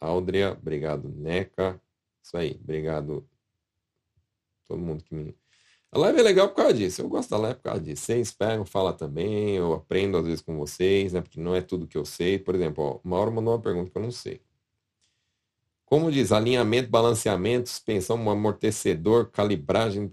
[0.00, 0.52] Aldria.
[0.52, 1.78] Obrigado, Neca.
[2.22, 2.58] Isso aí.
[2.64, 3.28] Obrigado
[4.66, 5.36] todo mundo que me.
[5.90, 7.02] A live é legal por causa disso.
[7.02, 8.06] Eu gosto da live por causa disso.
[8.06, 9.56] Vocês pegam, falam também.
[9.56, 11.20] Eu aprendo às vezes com vocês, né?
[11.20, 12.38] Porque não é tudo que eu sei.
[12.38, 14.40] Por exemplo, ó, uma hora mandou uma pergunta que eu não sei.
[15.84, 20.10] Como diz, alinhamento, balanceamento, suspensão, amortecedor, calibragem.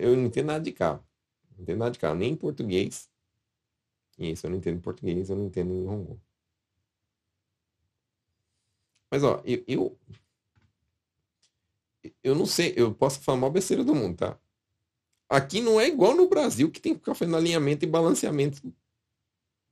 [0.00, 1.06] Eu não entendo nada de carro.
[1.52, 3.11] Não entendo nada de carro, nem em português.
[4.30, 6.20] Isso, eu não entendo português, eu não entendo em Hongo.
[9.10, 9.98] Mas, ó, eu, eu,
[12.22, 14.38] eu não sei, eu posso falar a maior besteira do mundo, tá?
[15.28, 18.62] Aqui não é igual no Brasil, que tem que ficar fazendo alinhamento e balanceamento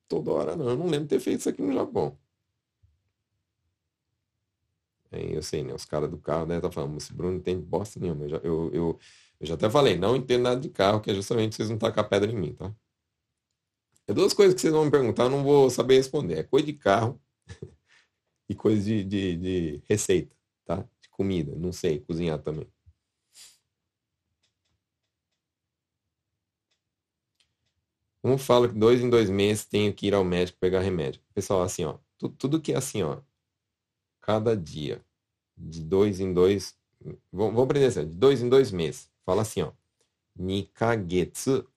[0.09, 0.69] toda hora, não.
[0.71, 2.19] Eu não lembro ter feito isso aqui no Japão.
[5.13, 5.75] É, eu sei, né?
[5.75, 8.25] Os caras do carro devem estar falando, esse Bruno não tem bosta nenhuma.
[8.25, 8.99] Eu já, eu, eu,
[9.41, 12.09] eu já até falei, não entendo nada de carro, que é justamente vocês não tacar
[12.09, 12.73] pedra em mim, tá?
[14.11, 16.39] É duas coisas que vocês vão me perguntar, eu não vou saber responder.
[16.39, 17.21] É coisa de carro
[18.49, 20.35] e coisa de, de, de receita,
[20.65, 20.77] tá?
[21.01, 22.67] De comida, não sei, cozinhar também.
[28.23, 31.21] Como falo que dois em dois meses tenho que ir ao médico pegar remédio.
[31.35, 33.21] Pessoal, assim, ó, tu- tudo que é assim, ó,
[34.21, 35.05] cada dia,
[35.57, 36.77] de dois em dois,
[37.33, 39.11] vamos, aprender assim, de dois em dois meses.
[39.27, 39.73] Fala assim, ó,
[40.37, 41.69] nikagetsu,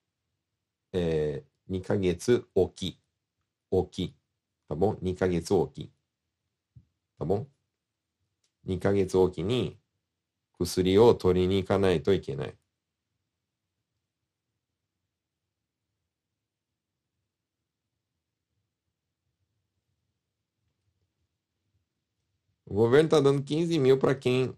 [0.91, 2.98] é, nikagetsu oki,
[3.70, 4.14] oki,
[4.68, 4.96] tá bom?
[5.02, 5.90] Nikagetsu oki,
[7.18, 7.46] tá bom?
[8.68, 9.78] 2ヶ月おきに
[10.58, 12.54] 薬を取りに行かないといけない。
[22.66, 24.54] O governo está dando 15 mil para quem.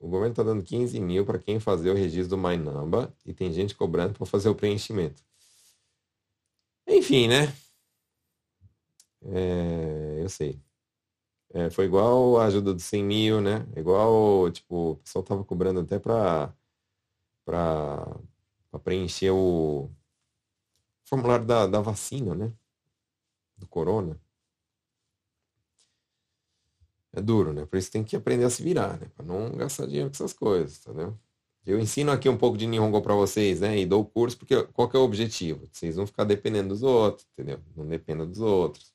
[0.00, 3.52] O governo está dando 15 mil para quem fazer o registro do Mainamba e tem
[3.52, 5.22] gente cobrando para fazer o preenchimento.
[6.95, 7.53] Enfim, né?
[9.23, 10.61] É, eu sei.
[11.53, 13.67] É, foi igual a ajuda dos 100 mil, né?
[13.77, 16.53] Igual, tipo, o pessoal tava cobrando até para
[17.45, 19.89] para preencher o
[21.05, 22.53] formulário da, da vacina, né?
[23.57, 24.17] Do corona.
[27.13, 27.65] É duro, né?
[27.65, 29.07] Por isso tem que aprender a se virar, né?
[29.15, 31.17] Para não gastar dinheiro com essas coisas, entendeu?
[31.65, 33.77] Eu ensino aqui um pouco de Nihongo para vocês, né?
[33.79, 35.67] E dou o curso porque qual que é o objetivo?
[35.71, 37.59] Vocês não ficar dependendo dos outros, entendeu?
[37.75, 38.93] Não dependa dos outros.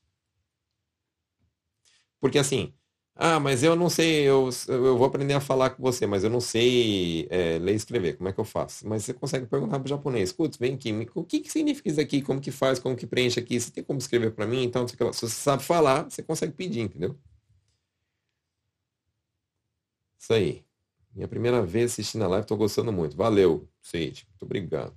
[2.20, 2.72] Porque assim,
[3.14, 6.30] ah, mas eu não sei, eu, eu vou aprender a falar com você, mas eu
[6.30, 8.88] não sei é, ler e escrever, como é que eu faço?
[8.88, 12.00] Mas você consegue perguntar para o japonês, escuta, vem aqui, o que que significa isso
[12.00, 12.22] aqui?
[12.22, 12.78] Como que faz?
[12.78, 13.60] Como que preenche aqui?
[13.60, 14.62] Você tem como escrever para mim?
[14.64, 17.16] Então, se você sabe falar, você consegue pedir, entendeu?
[20.18, 20.64] Isso aí.
[21.14, 23.16] Minha primeira vez assistindo a live, tô gostando muito.
[23.16, 24.26] Valeu, Seide.
[24.30, 24.96] Muito obrigado.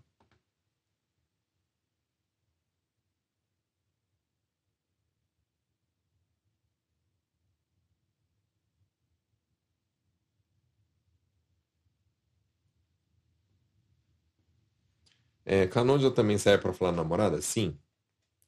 [15.46, 15.68] É,
[16.12, 17.42] também serve para falar namorada?
[17.42, 17.78] Sim.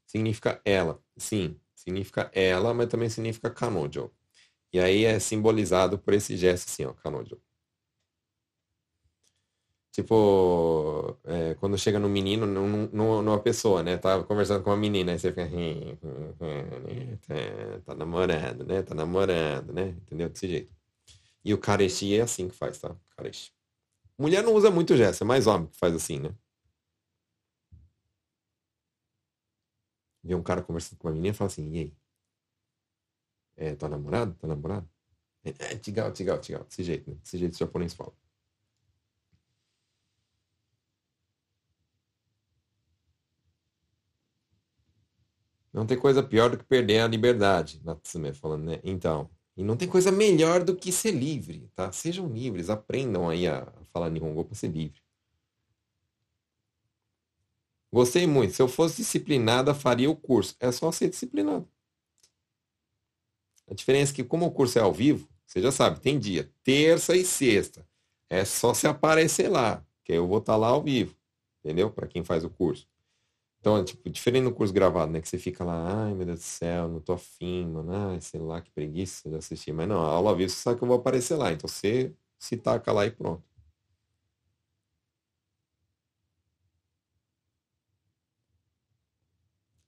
[0.08, 1.02] significa ela.
[1.18, 4.12] Sim, significa ela, mas também significa kanojo.
[4.74, 7.40] E aí é simbolizado por esse gesto assim, ó, kanojo.
[9.96, 13.98] Tipo, é, quando chega no menino, no, numa pessoa, né?
[13.98, 15.48] Tá conversando com uma menina, aí você fica.
[17.86, 18.84] Tá namorando, né?
[18.84, 19.90] Tá namorando, né?
[19.90, 20.28] Entendeu?
[20.28, 20.74] Desse jeito.
[21.46, 22.94] E o kareshi é assim que faz, tá?
[23.16, 23.54] Kareshi.
[24.18, 26.36] Mulher não usa muito gesto, é mais homem que faz assim, né?
[30.22, 31.94] Vê um cara conversando com uma menina e fala assim, e aí?
[33.56, 34.34] É, tá namorado?
[34.36, 34.90] Tá namorado?
[35.46, 36.66] É, é tigal, tigal, tigal.
[36.66, 37.16] Desse jeito, né?
[37.24, 38.14] Desse jeito o japonês fala.
[45.76, 48.80] Não tem coisa pior do que perder a liberdade, Natsume falando, né?
[48.82, 51.92] Então, e não tem coisa melhor do que ser livre, tá?
[51.92, 55.02] Sejam livres, aprendam aí a falar Nihongo para ser livre.
[57.92, 58.54] Gostei muito.
[58.54, 60.56] Se eu fosse disciplinada, faria o curso.
[60.62, 61.68] É só ser disciplinado.
[63.70, 66.50] A diferença é que, como o curso é ao vivo, você já sabe, tem dia,
[66.64, 67.86] terça e sexta.
[68.30, 71.18] É só se aparecer lá, que eu vou estar lá ao vivo.
[71.60, 71.92] Entendeu?
[71.92, 72.88] Para quem faz o curso.
[73.66, 75.20] Então, é, tipo, diferente no curso gravado, né?
[75.20, 78.40] Que você fica lá, ai meu Deus do céu, não tô afim, mano, ai, sei
[78.40, 79.74] lá, que preguiça de assistir.
[79.74, 81.52] Mas não, a aula ao você sabe que eu vou aparecer lá.
[81.52, 83.44] Então você se taca lá e pronto.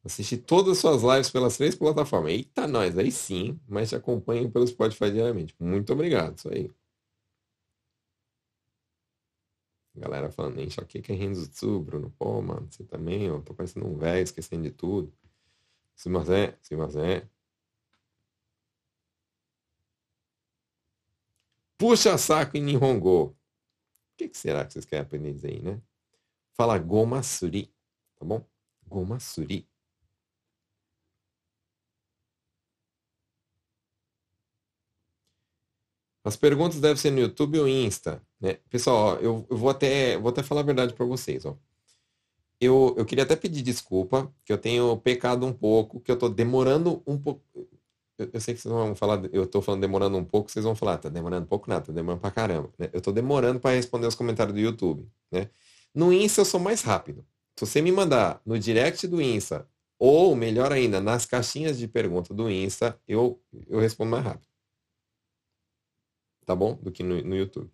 [0.03, 2.31] Assistir todas as suas lives pelas três plataformas.
[2.31, 5.53] Eita, nós, aí sim, mas te acompanhem pelo Spotify diariamente.
[5.59, 6.71] Muito obrigado, isso aí.
[9.97, 12.11] Galera falando, enxaqueca é Renzo Bruno.
[12.11, 15.11] Pô, mano, você também, eu tô parecendo um velho, esquecendo de tudo.
[15.95, 17.27] Se mas é, se mas é.
[21.77, 23.29] Puxa saco em Nihongo.
[23.29, 23.35] O
[24.17, 25.81] que, que será que vocês querem aprender dizer aí, né?
[26.53, 27.73] Fala goma suri,
[28.15, 28.45] tá bom?
[28.87, 29.67] Goma suri.
[36.23, 38.26] As perguntas devem ser no YouTube ou Insta.
[38.39, 38.59] Né?
[38.69, 41.45] Pessoal, ó, eu, eu, vou, até, vou até falar a verdade para vocês.
[41.45, 41.57] Ó.
[42.59, 46.29] Eu, eu queria até pedir desculpa, que eu tenho pecado um pouco, que eu estou
[46.29, 47.41] demorando um pouco.
[48.17, 50.75] Eu, eu, sei que vocês vão falar, eu estou falando demorando um pouco, vocês vão
[50.75, 52.71] falar, tá demorando um pouco nada, tá demorando pra caramba.
[52.77, 52.89] Né?
[52.93, 55.07] Eu estou demorando para responder os comentários do YouTube.
[55.31, 55.49] Né?
[55.93, 57.25] No Insta eu sou mais rápido.
[57.55, 59.67] Se você me mandar no direct do Insta,
[59.99, 64.47] ou melhor ainda, nas caixinhas de pergunta do Insta, eu, eu respondo mais rápido
[66.47, 66.79] tá bom?
[66.81, 67.69] Do que no, no YouTube.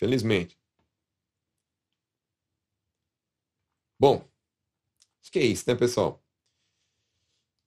[0.00, 0.58] Felizmente.
[3.98, 4.24] Bom,
[5.20, 6.24] acho que é isso, né, pessoal?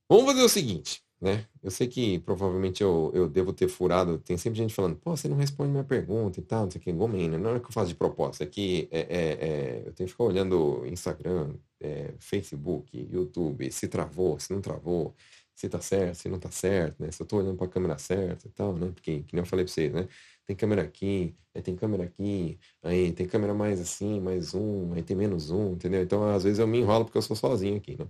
[0.09, 1.47] Vamos fazer o seguinte, né?
[1.61, 4.17] Eu sei que provavelmente eu, eu devo ter furado.
[4.17, 6.83] Tem sempre gente falando, pô, você não responde minha pergunta e tal, não sei o
[6.83, 6.91] que.
[6.91, 7.37] Gomem, né?
[7.37, 10.13] Não é que eu faço de propósito, é que é, é, é, eu tenho que
[10.13, 15.15] ficar olhando Instagram, é, Facebook, YouTube, se travou, se não travou
[15.55, 17.11] se tá certo, se não tá certo, né?
[17.11, 18.91] Se eu tô olhando para a câmera certa e tal, né?
[18.93, 20.07] Porque, que nem eu falei para vocês, né?
[20.45, 25.03] Tem câmera aqui, aí tem câmera aqui, aí tem câmera mais assim, mais um, aí
[25.03, 26.01] tem menos um, entendeu?
[26.01, 28.07] Então, às vezes eu me enrolo porque eu sou sozinho aqui, né?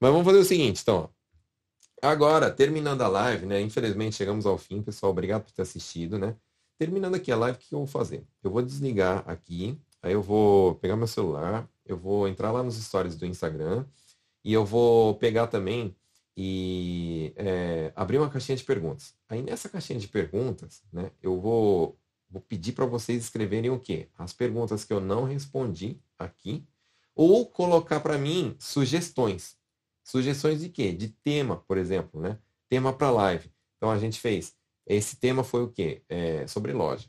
[0.00, 1.18] Mas vamos fazer o seguinte, então, ó.
[2.00, 3.60] Agora, terminando a live, né?
[3.60, 5.10] Infelizmente chegamos ao fim, pessoal.
[5.10, 6.36] Obrigado por ter assistido, né?
[6.78, 8.24] Terminando aqui a live, o que eu vou fazer?
[8.42, 12.76] Eu vou desligar aqui, aí eu vou pegar meu celular, eu vou entrar lá nos
[12.76, 13.84] stories do Instagram
[14.44, 15.96] e eu vou pegar também
[16.40, 19.12] e é, abrir uma caixinha de perguntas.
[19.28, 21.98] Aí nessa caixinha de perguntas, né, eu vou,
[22.30, 24.08] vou pedir para vocês escreverem o quê?
[24.16, 26.64] As perguntas que eu não respondi aqui,
[27.12, 29.56] ou colocar para mim sugestões.
[30.04, 30.92] Sugestões de quê?
[30.92, 32.38] De tema, por exemplo, né?
[32.68, 33.50] Tema para live.
[33.76, 34.54] Então a gente fez.
[34.86, 36.04] Esse tema foi o quê?
[36.08, 37.08] É, sobre loja.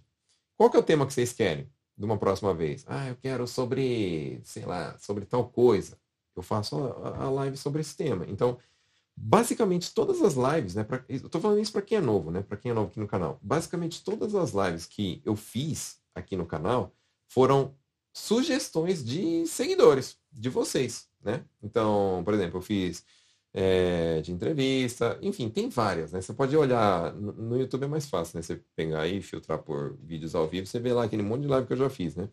[0.58, 2.84] Qual que é o tema que vocês querem de uma próxima vez?
[2.88, 6.00] Ah, eu quero sobre, sei lá, sobre tal coisa.
[6.36, 8.26] Eu faço a, a live sobre esse tema.
[8.28, 8.58] Então,
[9.22, 10.84] basicamente todas as lives, né?
[10.84, 12.42] Pra, eu tô falando isso para quem é novo, né?
[12.42, 13.38] Para quem é novo aqui no canal.
[13.42, 16.94] Basicamente todas as lives que eu fiz aqui no canal
[17.28, 17.76] foram
[18.14, 21.44] sugestões de seguidores, de vocês, né?
[21.62, 23.04] Então, por exemplo, eu fiz
[23.54, 26.22] é, de entrevista, enfim, tem várias, né?
[26.22, 28.42] Você pode olhar no, no YouTube é mais fácil, né?
[28.42, 31.68] Você pegar e filtrar por vídeos ao vivo, você vê lá aquele monte de live
[31.68, 32.30] que eu já fiz, né?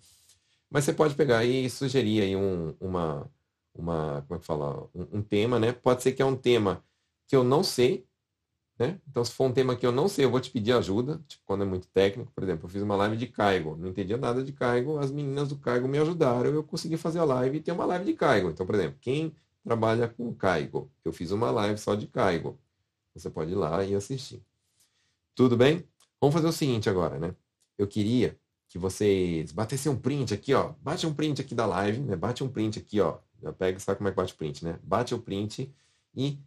[0.71, 3.29] Mas você pode pegar e sugerir aí um, uma
[3.79, 5.73] uma, como é que fala, um, um, tema, né?
[5.73, 6.85] Pode ser que é um tema
[7.27, 8.07] que eu não sei,
[8.79, 9.01] né?
[9.09, 11.43] Então, se for um tema que eu não sei, eu vou te pedir ajuda, tipo,
[11.47, 14.43] quando é muito técnico, por exemplo, eu fiz uma live de Caigo, não entendia nada
[14.45, 17.73] de Caigo, as meninas do Caigo me ajudaram, eu consegui fazer a live e ter
[17.73, 18.51] uma live de Caigo.
[18.51, 22.59] Então, por exemplo, quem trabalha com Caigo, eu fiz uma live só de Caigo.
[23.15, 24.43] Você pode ir lá e assistir.
[25.35, 25.85] Tudo bem?
[26.21, 27.35] Vamos fazer o seguinte agora, né?
[27.79, 30.75] Eu queria que vocês batessem um print aqui, ó.
[30.81, 32.17] Bate um print aqui da live, né?
[32.17, 34.79] Bate um print aqui, ó, Já pega sabe como é que bate o print, né?
[34.83, 35.73] Bate o print
[36.15, 36.39] e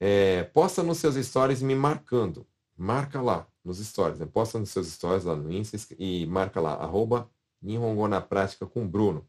[0.00, 2.46] é, posta nos seus stories me marcando.
[2.76, 4.26] Marca lá nos stories, né?
[4.26, 7.30] Posta nos seus stories lá no Insta e marca lá, arroba
[7.62, 9.26] Nihongo na prática com Bruno.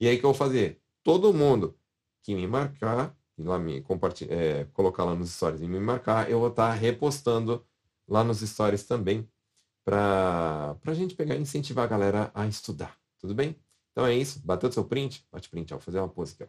[0.00, 0.80] E aí que eu vou fazer?
[1.02, 1.76] Todo mundo
[2.22, 6.30] que me marcar, e lá me compartilhar, é, colocar lá nos stories e me marcar,
[6.30, 7.64] eu vou estar tá repostando
[8.06, 9.28] lá nos stories também
[9.84, 12.98] para a gente pegar e incentivar a galera a estudar.
[13.18, 13.56] Tudo bem?
[13.98, 14.40] Então é isso.
[14.44, 15.26] Bateu seu print?
[15.32, 15.76] Bate print, ó.
[15.76, 16.46] Vou fazer uma pose aqui, ó.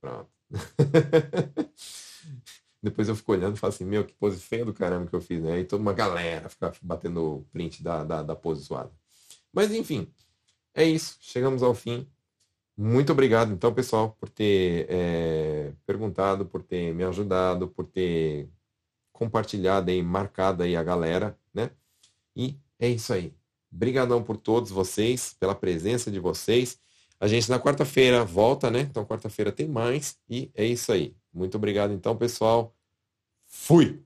[0.00, 0.30] Pronto.
[2.80, 5.20] Depois eu fico olhando e falo assim, meu, que pose feia do caramba que eu
[5.20, 5.58] fiz, né?
[5.58, 8.92] E toda uma galera fica batendo print da, da, da pose zoada.
[9.52, 10.14] Mas enfim,
[10.74, 11.18] é isso.
[11.20, 12.08] Chegamos ao fim.
[12.76, 18.48] Muito obrigado, então, pessoal, por ter é, perguntado, por ter me ajudado, por ter
[19.12, 21.72] compartilhado e marcado aí a galera, né?
[22.36, 23.39] E é isso aí.
[23.72, 26.78] Obrigadão por todos vocês, pela presença de vocês.
[27.18, 28.80] A gente na quarta-feira volta, né?
[28.80, 30.16] Então, quarta-feira tem mais.
[30.28, 31.14] E é isso aí.
[31.32, 32.74] Muito obrigado, então, pessoal.
[33.46, 34.02] Fui!